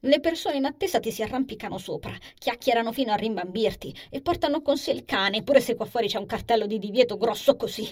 Le 0.00 0.20
persone 0.20 0.56
in 0.56 0.64
attesa 0.64 1.00
ti 1.00 1.10
si 1.10 1.22
arrampicano 1.22 1.78
sopra, 1.78 2.16
chiacchierano 2.38 2.92
fino 2.92 3.12
a 3.12 3.16
rimbambirti 3.16 3.94
e 4.10 4.20
portano 4.22 4.62
con 4.62 4.78
sé 4.78 4.92
il 4.92 5.04
cane, 5.04 5.42
pure 5.42 5.60
se 5.60 5.74
qua 5.74 5.84
fuori 5.84 6.08
c'è 6.08 6.18
un 6.18 6.26
cartello 6.26 6.66
di 6.66 6.78
divieto 6.78 7.16
grosso 7.16 7.56
così. 7.56 7.86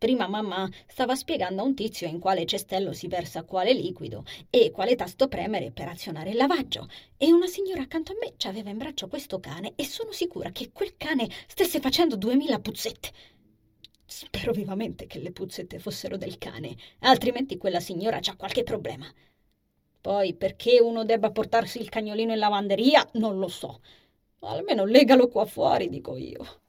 Prima 0.00 0.26
mamma 0.28 0.66
stava 0.86 1.14
spiegando 1.14 1.60
a 1.60 1.66
un 1.66 1.74
tizio 1.74 2.08
in 2.08 2.20
quale 2.20 2.46
cestello 2.46 2.94
si 2.94 3.06
versa 3.06 3.42
quale 3.42 3.74
liquido 3.74 4.24
e 4.48 4.70
quale 4.70 4.96
tasto 4.96 5.28
premere 5.28 5.72
per 5.72 5.88
azionare 5.88 6.30
il 6.30 6.38
lavaggio. 6.38 6.88
E 7.18 7.30
una 7.30 7.46
signora 7.46 7.82
accanto 7.82 8.12
a 8.12 8.14
me 8.18 8.32
ci 8.38 8.48
aveva 8.48 8.70
in 8.70 8.78
braccio 8.78 9.08
questo 9.08 9.40
cane 9.40 9.74
e 9.76 9.84
sono 9.84 10.10
sicura 10.12 10.52
che 10.52 10.70
quel 10.72 10.96
cane 10.96 11.28
stesse 11.46 11.80
facendo 11.80 12.16
duemila 12.16 12.58
puzzette. 12.60 13.12
Spero 14.06 14.52
vivamente 14.52 15.06
che 15.06 15.18
le 15.18 15.32
puzzette 15.32 15.78
fossero 15.78 16.16
del 16.16 16.38
cane, 16.38 16.74
altrimenti 17.00 17.58
quella 17.58 17.80
signora 17.80 18.20
c'ha 18.22 18.36
qualche 18.36 18.62
problema. 18.62 19.06
Poi 20.00 20.32
perché 20.32 20.80
uno 20.80 21.04
debba 21.04 21.30
portarsi 21.30 21.78
il 21.78 21.90
cagnolino 21.90 22.32
in 22.32 22.38
lavanderia, 22.38 23.06
non 23.16 23.38
lo 23.38 23.48
so. 23.48 23.82
Almeno 24.38 24.86
legalo 24.86 25.28
qua 25.28 25.44
fuori, 25.44 25.90
dico 25.90 26.16
io. 26.16 26.60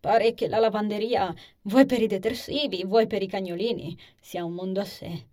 Pare 0.00 0.32
che 0.32 0.48
la 0.48 0.58
lavanderia, 0.58 1.34
vuoi 1.62 1.84
per 1.84 2.00
i 2.00 2.06
detersivi, 2.06 2.84
vuoi 2.84 3.06
per 3.06 3.22
i 3.22 3.26
cagnolini, 3.26 3.96
sia 4.18 4.44
un 4.44 4.54
mondo 4.54 4.80
a 4.80 4.84
sé. 4.84 5.26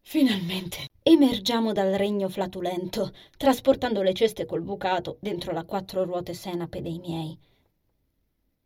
Finalmente 0.00 0.86
emergiamo 1.02 1.72
dal 1.72 1.92
regno 1.92 2.30
flatulento, 2.30 3.12
trasportando 3.36 4.00
le 4.00 4.14
ceste 4.14 4.46
col 4.46 4.62
bucato 4.62 5.18
dentro 5.20 5.52
la 5.52 5.64
quattro 5.64 6.04
ruote 6.04 6.32
senape 6.32 6.80
dei 6.80 6.98
miei. 6.98 7.38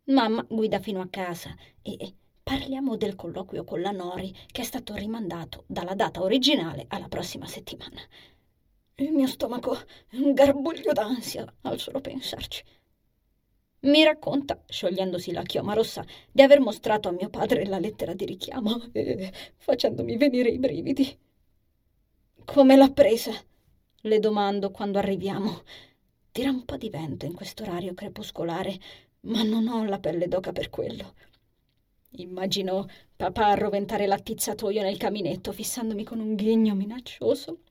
Mamma 0.05 0.45
guida 0.47 0.79
fino 0.79 1.01
a 1.01 1.07
casa 1.09 1.53
e 1.81 2.13
parliamo 2.41 2.95
del 2.95 3.15
colloquio 3.15 3.63
con 3.65 3.81
la 3.81 3.91
Nori 3.91 4.33
che 4.51 4.61
è 4.61 4.65
stato 4.65 4.95
rimandato 4.95 5.65
dalla 5.67 5.95
data 5.95 6.21
originale 6.21 6.85
alla 6.87 7.09
prossima 7.09 7.45
settimana. 7.45 7.99
Il 8.95 9.11
mio 9.11 9.27
stomaco 9.27 9.75
è 9.75 10.17
un 10.17 10.33
garbuglio 10.33 10.93
d'ansia 10.93 11.51
al 11.61 11.79
solo 11.79 11.99
pensarci. 11.99 12.63
Mi 13.83 14.03
racconta, 14.03 14.61
sciogliendosi 14.67 15.31
la 15.31 15.41
chioma 15.41 15.73
rossa, 15.73 16.05
di 16.31 16.43
aver 16.43 16.59
mostrato 16.59 17.09
a 17.09 17.13
mio 17.13 17.29
padre 17.29 17.65
la 17.65 17.79
lettera 17.79 18.13
di 18.13 18.25
richiamo, 18.25 18.79
eh, 18.91 19.31
facendomi 19.57 20.17
venire 20.17 20.49
i 20.49 20.59
brividi. 20.59 21.17
Come 22.45 22.75
l'ha 22.75 22.91
presa? 22.91 23.31
Le 24.01 24.19
domando 24.19 24.69
quando 24.69 24.99
arriviamo. 24.99 25.63
Tira 26.31 26.51
un 26.51 26.63
po' 26.63 26.77
di 26.77 26.89
vento 26.89 27.25
in 27.25 27.33
quest'orario 27.33 27.95
crepuscolare, 27.95 28.77
ma 29.21 29.41
non 29.41 29.67
ho 29.67 29.83
la 29.85 29.99
pelle 29.99 30.27
d'oca 30.27 30.51
per 30.51 30.69
quello. 30.69 31.15
Immagino 32.17 32.87
papà 33.15 33.47
arroventare 33.47 34.05
l'attizzatoio 34.05 34.83
nel 34.83 34.97
caminetto, 34.97 35.51
fissandomi 35.51 36.03
con 36.03 36.19
un 36.19 36.35
ghigno 36.35 36.75
minaccioso. 36.75 37.61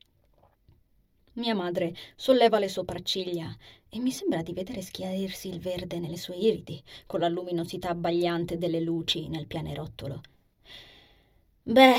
Mia 1.35 1.55
madre 1.55 1.95
solleva 2.17 2.59
le 2.59 2.69
sopracciglia 2.69 3.57
e 3.91 3.99
mi 3.99 4.11
sembra 4.13 4.43
di 4.43 4.53
vedere 4.53 4.81
schiarirsi 4.81 5.49
il 5.49 5.61
verde 5.61 5.99
nelle 5.99 6.17
sue 6.17 6.37
iridi, 6.37 6.83
con 7.07 7.21
la 7.21 7.29
luminosità 7.29 7.91
abbagliante 7.91 8.57
delle 8.57 8.81
luci 8.81 9.29
nel 9.29 9.47
pianerottolo. 9.47 10.21
Beh, 11.63 11.99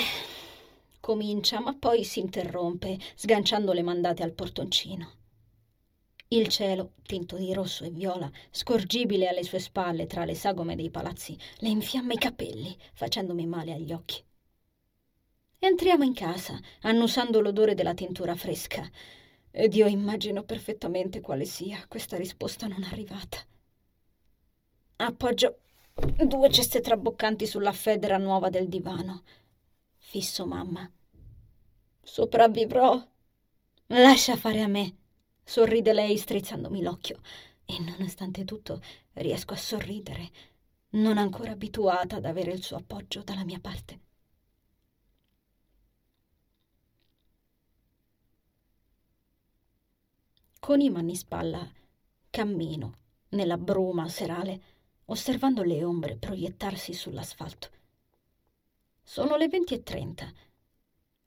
comincia, 0.99 1.59
ma 1.59 1.75
poi 1.75 2.03
si 2.03 2.19
interrompe, 2.19 2.97
sganciando 3.15 3.73
le 3.73 3.83
mandate 3.83 4.23
al 4.23 4.31
portoncino. 4.33 5.19
Il 6.29 6.47
cielo, 6.47 6.93
tinto 7.03 7.35
di 7.35 7.53
rosso 7.53 7.83
e 7.83 7.89
viola, 7.89 8.31
scorgibile 8.49 9.27
alle 9.27 9.43
sue 9.43 9.59
spalle 9.59 10.07
tra 10.07 10.23
le 10.23 10.33
sagome 10.33 10.77
dei 10.77 10.89
palazzi, 10.89 11.37
le 11.57 11.67
infiamma 11.67 12.13
i 12.13 12.17
capelli, 12.17 12.73
facendomi 12.93 13.45
male 13.45 13.73
agli 13.73 13.91
occhi. 13.91 14.23
Entriamo 15.59 16.05
in 16.05 16.13
casa, 16.13 16.57
annusando 16.81 17.41
l'odore 17.41 17.75
della 17.75 17.93
tintura 17.93 18.35
fresca, 18.35 18.89
ed 19.51 19.75
io 19.75 19.87
immagino 19.87 20.43
perfettamente 20.43 21.19
quale 21.21 21.45
sia 21.45 21.85
questa 21.87 22.17
risposta 22.17 22.67
non 22.67 22.83
arrivata. 22.83 23.37
Appoggio 24.97 25.59
due 26.25 26.49
ceste 26.49 26.79
traboccanti 26.79 27.45
sulla 27.45 27.71
federa 27.73 28.17
nuova 28.17 28.49
del 28.49 28.67
divano. 28.69 29.23
Fisso 29.97 30.45
mamma. 30.45 30.89
Sopravvivrò. 32.01 33.07
Lascia 33.87 34.37
fare 34.37 34.61
a 34.61 34.67
me, 34.67 34.95
sorride 35.43 35.91
lei 35.91 36.17
strizzandomi 36.17 36.81
l'occhio. 36.81 37.19
E 37.65 37.79
nonostante 37.79 38.45
tutto 38.45 38.81
riesco 39.13 39.53
a 39.53 39.57
sorridere, 39.57 40.29
non 40.91 41.17
ancora 41.17 41.51
abituata 41.51 42.17
ad 42.17 42.25
avere 42.25 42.51
il 42.51 42.63
suo 42.63 42.77
appoggio 42.77 43.21
dalla 43.21 43.43
mia 43.43 43.59
parte. 43.59 44.00
Con 50.63 50.79
i 50.79 50.91
mani 50.91 51.09
in 51.09 51.17
spalla 51.17 51.67
cammino 52.29 52.93
nella 53.29 53.57
bruma 53.57 54.07
serale, 54.07 54.61
osservando 55.05 55.63
le 55.63 55.83
ombre 55.83 56.17
proiettarsi 56.17 56.93
sull'asfalto. 56.93 57.69
Sono 59.01 59.37
le 59.37 59.47
20.30. 59.47 60.31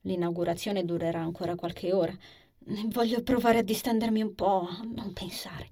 L'inaugurazione 0.02 0.84
durerà 0.84 1.20
ancora 1.20 1.56
qualche 1.56 1.92
ora. 1.92 2.16
Voglio 2.86 3.24
provare 3.24 3.58
a 3.58 3.62
distendermi 3.62 4.22
un 4.22 4.36
po', 4.36 4.68
a 4.68 4.82
non 4.84 5.12
pensare. 5.12 5.70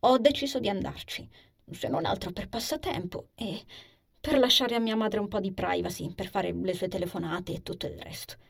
Ho 0.00 0.16
deciso 0.16 0.58
di 0.58 0.70
andarci, 0.70 1.28
se 1.70 1.88
non 1.88 2.06
altro 2.06 2.32
per 2.32 2.48
passatempo 2.48 3.28
e 3.34 3.62
per 4.18 4.38
lasciare 4.38 4.74
a 4.74 4.80
mia 4.80 4.96
madre 4.96 5.20
un 5.20 5.28
po' 5.28 5.40
di 5.40 5.52
privacy, 5.52 6.14
per 6.14 6.30
fare 6.30 6.50
le 6.50 6.72
sue 6.72 6.88
telefonate 6.88 7.52
e 7.52 7.62
tutto 7.62 7.86
il 7.86 8.00
resto. 8.00 8.45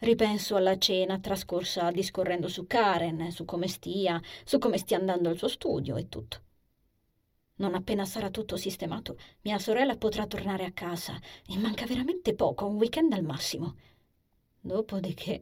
Ripenso 0.00 0.54
alla 0.54 0.78
cena 0.78 1.18
trascorsa 1.18 1.90
discorrendo 1.90 2.48
su 2.48 2.66
Karen, 2.66 3.32
su 3.32 3.44
come 3.44 3.66
stia, 3.66 4.20
su 4.44 4.58
come 4.58 4.78
stia 4.78 4.96
andando 4.96 5.30
il 5.30 5.38
suo 5.38 5.48
studio 5.48 5.96
e 5.96 6.08
tutto. 6.08 6.42
Non 7.56 7.74
appena 7.74 8.04
sarà 8.04 8.30
tutto 8.30 8.56
sistemato, 8.56 9.18
mia 9.40 9.58
sorella 9.58 9.96
potrà 9.96 10.26
tornare 10.26 10.64
a 10.64 10.70
casa 10.70 11.18
e 11.48 11.56
manca 11.58 11.84
veramente 11.86 12.34
poco, 12.34 12.66
un 12.66 12.76
weekend 12.76 13.12
al 13.12 13.24
massimo. 13.24 13.74
Dopodiché 14.60 15.40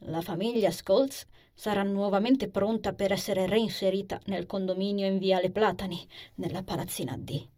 la 0.00 0.20
famiglia 0.20 0.70
Scholz 0.70 1.26
sarà 1.54 1.82
nuovamente 1.82 2.50
pronta 2.50 2.92
per 2.92 3.12
essere 3.12 3.46
reinserita 3.46 4.20
nel 4.26 4.44
condominio 4.44 5.06
in 5.06 5.16
Viale 5.16 5.50
Platani, 5.50 6.06
nella 6.34 6.62
palazzina 6.62 7.16
D. 7.16 7.48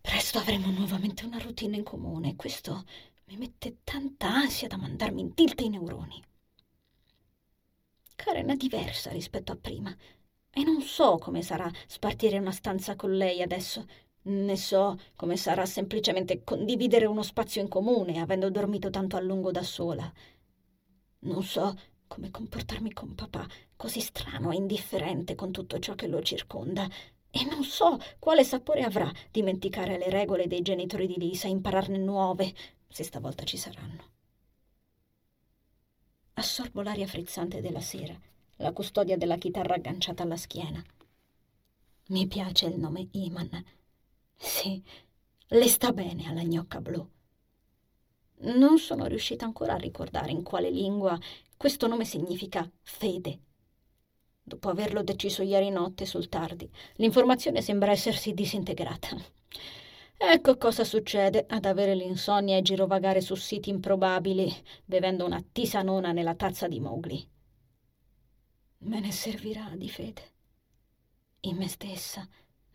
Presto 0.00 0.38
avremo 0.38 0.70
nuovamente 0.70 1.26
una 1.26 1.38
routine 1.38 1.76
in 1.76 1.82
comune, 1.82 2.36
questo 2.36 2.84
mi 3.34 3.40
mette 3.40 3.78
tanta 3.82 4.32
ansia 4.32 4.68
da 4.68 4.76
mandarmi 4.76 5.20
in 5.20 5.34
tilt 5.34 5.60
i 5.60 5.68
neuroni. 5.68 6.22
Karen 8.14 8.48
è 8.50 8.54
diversa 8.54 9.10
rispetto 9.10 9.50
a 9.50 9.56
prima 9.60 9.94
e 10.50 10.62
non 10.62 10.80
so 10.82 11.18
come 11.18 11.42
sarà 11.42 11.68
spartire 11.86 12.38
una 12.38 12.52
stanza 12.52 12.94
con 12.94 13.16
lei 13.16 13.42
adesso, 13.42 13.86
né 14.22 14.56
so 14.56 14.96
come 15.16 15.36
sarà 15.36 15.66
semplicemente 15.66 16.44
condividere 16.44 17.06
uno 17.06 17.22
spazio 17.22 17.60
in 17.60 17.66
comune 17.68 18.20
avendo 18.20 18.50
dormito 18.50 18.88
tanto 18.90 19.16
a 19.16 19.20
lungo 19.20 19.50
da 19.50 19.64
sola. 19.64 20.10
Non 21.20 21.42
so 21.42 21.76
come 22.06 22.30
comportarmi 22.30 22.92
con 22.92 23.16
papà, 23.16 23.48
così 23.74 23.98
strano 23.98 24.52
e 24.52 24.56
indifferente 24.56 25.34
con 25.34 25.50
tutto 25.50 25.80
ciò 25.80 25.96
che 25.96 26.06
lo 26.06 26.22
circonda. 26.22 26.88
E 27.36 27.44
non 27.46 27.64
so 27.64 27.98
quale 28.20 28.44
sapore 28.44 28.82
avrà 28.82 29.10
dimenticare 29.32 29.98
le 29.98 30.08
regole 30.08 30.46
dei 30.46 30.62
genitori 30.62 31.08
di 31.08 31.18
Lisa, 31.18 31.48
impararne 31.48 31.98
nuove, 31.98 32.54
se 32.94 33.02
stavolta 33.02 33.42
ci 33.42 33.56
saranno. 33.56 34.04
Assorbo 36.34 36.80
l'aria 36.80 37.08
frizzante 37.08 37.60
della 37.60 37.80
sera, 37.80 38.16
la 38.58 38.72
custodia 38.72 39.16
della 39.16 39.36
chitarra 39.36 39.74
agganciata 39.74 40.22
alla 40.22 40.36
schiena. 40.36 40.80
Mi 42.10 42.28
piace 42.28 42.66
il 42.66 42.78
nome 42.78 43.08
Iman. 43.10 43.64
Sì, 44.36 44.80
le 45.44 45.66
sta 45.66 45.90
bene 45.90 46.28
alla 46.28 46.44
gnocca 46.44 46.80
blu. 46.80 47.04
Non 48.42 48.78
sono 48.78 49.06
riuscita 49.06 49.44
ancora 49.44 49.72
a 49.72 49.78
ricordare 49.78 50.30
in 50.30 50.44
quale 50.44 50.70
lingua 50.70 51.18
questo 51.56 51.88
nome 51.88 52.04
significa 52.04 52.70
fede. 52.80 53.40
Dopo 54.40 54.68
averlo 54.68 55.02
deciso 55.02 55.42
ieri 55.42 55.70
notte 55.70 56.06
sul 56.06 56.28
tardi, 56.28 56.70
l'informazione 56.98 57.60
sembra 57.60 57.90
essersi 57.90 58.34
disintegrata. 58.34 59.16
Ecco 60.26 60.56
cosa 60.56 60.84
succede 60.84 61.44
ad 61.46 61.66
avere 61.66 61.94
l'insonnia 61.94 62.56
e 62.56 62.62
girovagare 62.62 63.20
su 63.20 63.34
siti 63.34 63.68
improbabili, 63.68 64.50
bevendo 64.82 65.26
una 65.26 65.44
tisanona 65.52 66.12
nella 66.12 66.34
tazza 66.34 66.66
di 66.66 66.80
Mowgli. 66.80 67.28
Me 68.78 69.00
ne 69.00 69.12
servirà 69.12 69.70
di 69.76 69.88
fede. 69.88 70.32
In 71.40 71.56
me 71.56 71.68
stessa, 71.68 72.26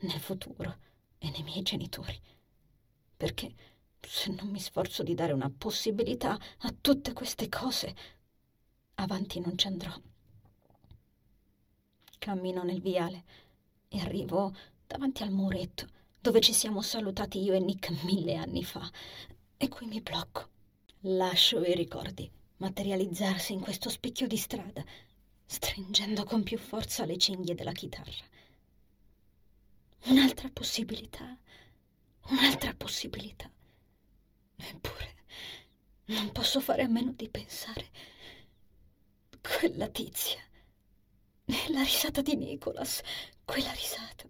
nel 0.02 0.20
futuro 0.20 0.78
e 1.18 1.32
nei 1.32 1.42
miei 1.42 1.64
genitori. 1.64 2.18
Perché 3.18 3.54
se 4.00 4.32
non 4.32 4.48
mi 4.50 4.60
sforzo 4.60 5.02
di 5.02 5.16
dare 5.16 5.34
una 5.34 5.52
possibilità 5.56 6.38
a 6.60 6.76
tutte 6.80 7.14
queste 7.14 7.50
cose, 7.50 7.96
avanti 8.96 9.40
non 9.40 9.58
ci 9.58 9.66
andrò. 9.66 9.92
Cammino 12.20 12.64
nel 12.64 12.80
viale 12.80 13.24
e 13.88 14.00
arrivo 14.00 14.56
davanti 14.86 15.24
al 15.24 15.32
muretto 15.32 15.98
dove 16.20 16.42
ci 16.42 16.54
siamo 16.54 16.82
salutati 16.82 17.42
io 17.42 17.54
e 17.54 17.60
Nick 17.60 18.04
mille 18.04 18.36
anni 18.36 18.64
fa. 18.64 18.90
E 19.58 19.68
qui 19.68 19.86
mi 19.88 20.02
blocco. 20.02 20.48
Lascio 21.02 21.64
i 21.64 21.74
ricordi 21.76 22.30
materializzarsi 22.58 23.54
in 23.54 23.62
questo 23.62 23.90
specchio 23.90 24.28
di 24.28 24.38
strada, 24.38 24.84
stringendo 25.46 26.24
con 26.24 26.44
più 26.44 26.58
forza 26.58 27.06
le 27.06 27.18
cinghie 27.18 27.56
della 27.56 27.72
chitarra. 27.72 28.12
Un'altra 30.06 30.50
possibilità, 30.50 31.38
un'altra 32.28 32.74
possibilità. 32.74 33.50
Eppure 34.58 35.16
non 36.06 36.32
posso 36.32 36.60
fare 36.60 36.84
a 36.84 36.88
meno 36.88 37.14
di 37.14 37.30
pensare. 37.30 37.90
Quella 39.42 39.88
tizia. 39.88 40.42
La 41.70 41.82
risata 41.82 42.22
di 42.22 42.36
Nicholas, 42.36 43.02
quella 43.46 43.72
risata. 43.72 44.28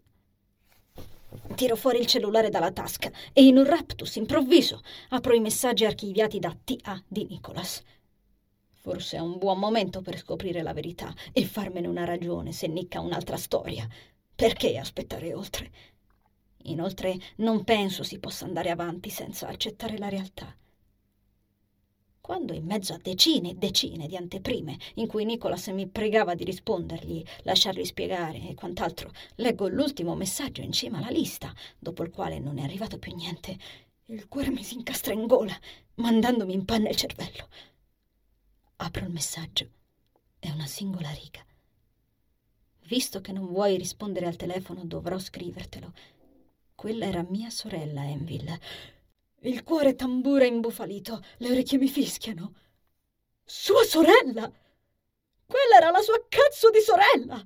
Tiro 1.55 1.75
fuori 1.75 1.99
il 1.99 2.05
cellulare 2.05 2.49
dalla 2.49 2.71
tasca 2.71 3.11
e 3.33 3.43
in 3.43 3.57
un 3.57 3.65
raptus 3.65 4.15
improvviso 4.15 4.81
apro 5.09 5.33
i 5.33 5.39
messaggi 5.39 5.85
archiviati 5.85 6.39
da 6.39 6.55
TA 6.63 7.03
di 7.07 7.25
Nicholas. 7.29 7.83
Forse 8.81 9.17
è 9.17 9.19
un 9.19 9.37
buon 9.37 9.59
momento 9.59 10.01
per 10.01 10.17
scoprire 10.17 10.61
la 10.61 10.73
verità 10.73 11.13
e 11.33 11.45
farmene 11.45 11.87
una 11.87 12.05
ragione 12.05 12.51
se 12.51 12.67
Nick 12.67 12.95
ha 12.95 13.01
un'altra 13.01 13.37
storia. 13.37 13.87
Perché 14.33 14.77
aspettare 14.77 15.33
oltre? 15.33 15.69
Inoltre 16.63 17.17
non 17.37 17.63
penso 17.63 18.03
si 18.03 18.19
possa 18.19 18.45
andare 18.45 18.69
avanti 18.69 19.09
senza 19.09 19.47
accettare 19.47 19.97
la 19.97 20.09
realtà. 20.09 20.55
Quando 22.29 22.53
in 22.53 22.63
mezzo 22.63 22.93
a 22.93 22.99
decine 23.01 23.49
e 23.49 23.55
decine 23.55 24.05
di 24.05 24.15
anteprime 24.15 24.77
in 24.97 25.07
cui 25.07 25.25
Nicholas 25.25 25.65
mi 25.69 25.87
pregava 25.87 26.35
di 26.35 26.43
rispondergli, 26.43 27.23
lasciargli 27.41 27.83
spiegare 27.83 28.49
e 28.49 28.53
quant'altro, 28.53 29.11
leggo 29.37 29.67
l'ultimo 29.67 30.13
messaggio 30.13 30.61
in 30.61 30.71
cima 30.71 30.99
alla 30.99 31.09
lista, 31.09 31.51
dopo 31.79 32.03
il 32.03 32.11
quale 32.11 32.37
non 32.37 32.59
è 32.59 32.61
arrivato 32.61 32.99
più 32.99 33.15
niente, 33.15 33.57
il 34.05 34.27
cuore 34.27 34.51
mi 34.51 34.63
si 34.63 34.75
incastra 34.75 35.11
in 35.11 35.25
gola, 35.25 35.59
mandandomi 35.95 36.53
in 36.53 36.65
panna 36.65 36.89
il 36.89 36.95
cervello. 36.95 37.47
Apro 38.75 39.05
il 39.05 39.11
messaggio. 39.11 39.67
È 40.37 40.51
una 40.51 40.67
singola 40.67 41.09
riga. 41.09 41.43
Visto 42.85 43.21
che 43.21 43.31
non 43.31 43.47
vuoi 43.47 43.75
rispondere 43.75 44.27
al 44.27 44.35
telefono, 44.35 44.85
dovrò 44.85 45.17
scrivertelo. 45.17 45.93
Quella 46.75 47.07
era 47.07 47.25
mia 47.27 47.49
sorella, 47.49 48.07
Enville. 48.07 48.98
Il 49.41 49.63
cuore 49.63 49.95
tambura 49.95 50.45
imbufalito, 50.45 51.23
le 51.37 51.51
orecchie 51.51 51.77
mi 51.77 51.87
fischiano. 51.87 52.53
Sua 53.45 53.83
sorella! 53.83 54.51
Quella 55.45 55.77
era 55.77 55.91
la 55.91 56.01
sua 56.01 56.21
cazzo 56.27 56.69
di 56.69 56.81
sorella! 56.81 57.43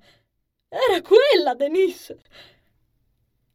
Era 0.70 1.02
quella, 1.02 1.54
Denise! 1.54 2.20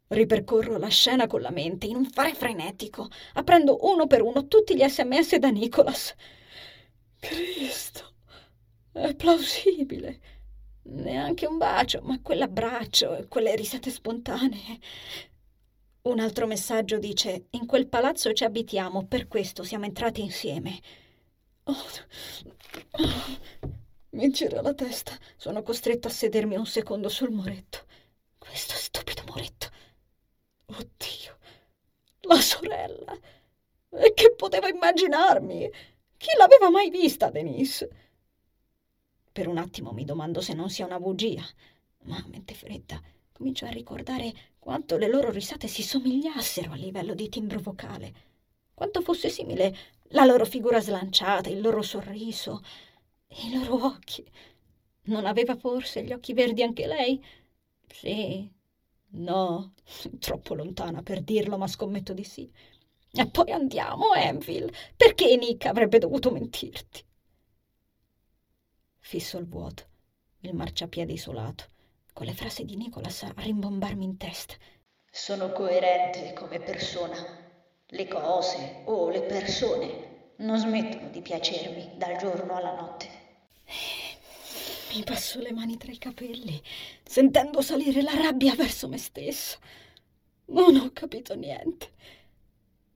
Ripercorro 0.07 0.79
la 0.79 0.89
scena 0.89 1.27
con 1.27 1.41
la 1.41 1.51
mente 1.51 1.87
in 1.87 1.97
un 1.97 2.05
fare 2.07 2.33
frenetico, 2.33 3.09
aprendo 3.35 3.79
uno 3.91 4.07
per 4.07 4.23
uno 4.23 4.47
tutti 4.47 4.77
gli 4.77 4.89
sms 4.89 5.37
da 5.37 5.49
Nicholas. 5.51 6.15
Cristo! 7.19 8.15
È 8.93 9.15
plausibile. 9.17 10.21
Neanche 10.85 11.47
un 11.47 11.59
bacio, 11.59 12.01
ma 12.03 12.21
quell'abbraccio 12.23 13.17
e 13.17 13.29
quelle 13.29 13.55
risate 13.57 13.91
spontanee. 13.91 14.79
Un 16.09 16.21
altro 16.21 16.47
messaggio 16.47 16.99
dice: 16.99 17.49
In 17.51 17.67
quel 17.67 17.87
palazzo 17.87 18.33
ci 18.33 18.43
abitiamo, 18.43 19.05
per 19.05 19.29
questo 19.29 19.63
siamo 19.63 19.85
entrati 19.85 20.23
insieme. 20.23 20.81
Oh, 21.65 21.73
oh, 21.73 23.39
mi 24.13 24.31
gira 24.31 24.63
la 24.63 24.73
testa. 24.73 25.13
Sono 25.37 25.61
costretta 25.61 26.09
a 26.09 26.11
sedermi 26.11 26.57
un 26.57 26.65
secondo 26.65 27.11
sul 27.11 27.31
muretto. 27.31 27.81
Questo 28.39 28.73
stupido 28.73 29.23
muretto. 29.27 29.69
Oddio, 30.65 31.37
la 32.21 32.41
sorella. 32.41 33.15
E 33.91 34.15
che 34.15 34.35
potevo 34.35 34.67
immaginarmi? 34.67 35.71
Chi 36.17 36.29
l'aveva 36.39 36.71
mai 36.71 36.89
vista, 36.89 37.29
Denise? 37.29 37.91
Per 39.31 39.47
un 39.47 39.59
attimo 39.59 39.93
mi 39.93 40.07
domando 40.07 40.41
se 40.41 40.55
non 40.55 40.71
sia 40.71 40.87
una 40.87 40.99
bugia, 40.99 41.47
ma 42.05 42.25
mente 42.29 42.55
fredda 42.55 42.99
comincio 43.39 43.67
a 43.67 43.71
ricordare 43.71 44.35
quanto 44.59 44.97
le 44.97 45.07
loro 45.07 45.31
risate 45.31 45.69
si 45.69 45.85
somigliassero 45.85 46.73
a 46.73 46.75
livello 46.77 47.15
di 47.15 47.29
timbro 47.29 47.61
vocale, 47.61 48.13
quanto 48.75 49.01
fosse 49.01 49.29
simile 49.29 49.77
la 50.09 50.25
loro 50.25 50.45
figura 50.45 50.81
slanciata, 50.81 51.49
il 51.49 51.61
loro 51.61 51.81
sorriso, 51.81 52.63
i 53.45 53.57
loro 53.57 53.87
occhi. 53.87 54.29
Non 55.05 55.25
aveva 55.25 55.55
forse 55.57 56.03
gli 56.03 56.13
occhi 56.13 56.33
verdi 56.33 56.65
anche 56.65 56.87
lei? 56.87 57.25
Sì. 57.87 58.51
No, 59.11 59.73
troppo 60.19 60.55
lontana 60.55 61.03
per 61.03 61.23
dirlo, 61.23 61.57
ma 61.57 61.67
scommetto 61.69 62.13
di 62.13 62.25
sì. 62.25 62.51
E 63.13 63.31
poi 63.31 63.53
andiamo, 63.53 64.15
Enfield. 64.15 64.75
Perché 64.97 65.37
Nick 65.37 65.65
avrebbe 65.67 65.99
dovuto 65.99 66.31
mentirti? 66.31 67.05
Fisso 68.99 69.39
il 69.39 69.47
vuoto, 69.47 69.85
il 70.41 70.55
marciapiede 70.55 71.13
isolato 71.13 71.77
quelle 72.19 72.35
frasi 72.35 72.65
di 72.65 72.75
Nicholas 72.75 73.23
a 73.23 73.33
rimbombarmi 73.37 74.05
in 74.05 74.17
testa. 74.17 74.57
Sono 75.09 75.53
coerente 75.53 76.33
come 76.33 76.59
persona. 76.59 77.15
Le 77.87 78.09
cose 78.09 78.83
o 78.87 79.09
le 79.09 79.23
persone 79.23 80.33
non 80.39 80.59
smettono 80.59 81.11
di 81.11 81.21
piacermi 81.21 81.93
dal 81.97 82.17
giorno 82.17 82.57
alla 82.57 82.75
notte. 82.75 83.07
Mi 84.93 85.05
passo 85.05 85.39
le 85.39 85.53
mani 85.53 85.77
tra 85.77 85.93
i 85.93 85.99
capelli, 85.99 86.61
sentendo 87.05 87.63
salire 87.63 88.03
la 88.03 88.15
rabbia 88.15 88.57
verso 88.57 88.89
me 88.89 88.99
stessa. 88.99 89.57
Non 90.47 90.75
ho 90.75 90.91
capito 90.93 91.37
niente. 91.37 91.93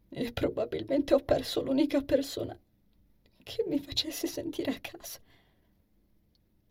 E 0.09 0.33
probabilmente 0.33 1.15
ho 1.15 1.21
perso 1.21 1.63
l'unica 1.63 2.03
persona 2.03 2.59
che 3.45 3.65
mi 3.69 3.79
facesse 3.79 4.27
sentire 4.27 4.73
a 4.73 4.81
casa. 4.81 5.21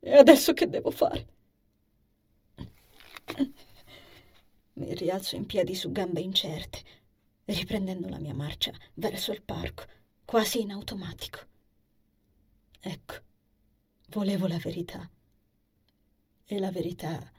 E 0.01 0.17
adesso 0.17 0.51
che 0.51 0.67
devo 0.67 0.91
fare? 0.91 1.39
Mi 4.74 4.93
rialzo 4.95 5.36
in 5.36 5.45
piedi 5.45 5.76
su 5.76 5.91
gambe 5.91 6.22
incerte, 6.22 6.82
riprendendo 7.45 8.07
la 8.07 8.19
mia 8.19 8.34
marcia 8.34 8.72
verso 8.93 9.32
il 9.32 9.41
parco, 9.41 9.86
quasi 10.26 10.61
in 10.61 10.72
automatico. 10.72 11.39
Ecco, 12.80 13.15
volevo 14.09 14.47
la 14.47 14.57
verità. 14.57 15.09
E 16.45 16.59
la 16.59 16.72
verità 16.72 17.32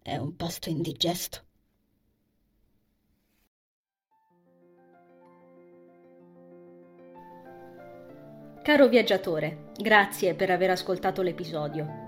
è 0.00 0.16
un 0.16 0.34
pasto 0.34 0.68
indigesto. 0.68 1.44
Caro 8.62 8.88
viaggiatore, 8.88 9.72
grazie 9.76 10.34
per 10.34 10.50
aver 10.50 10.70
ascoltato 10.70 11.22
l'episodio. 11.22 12.07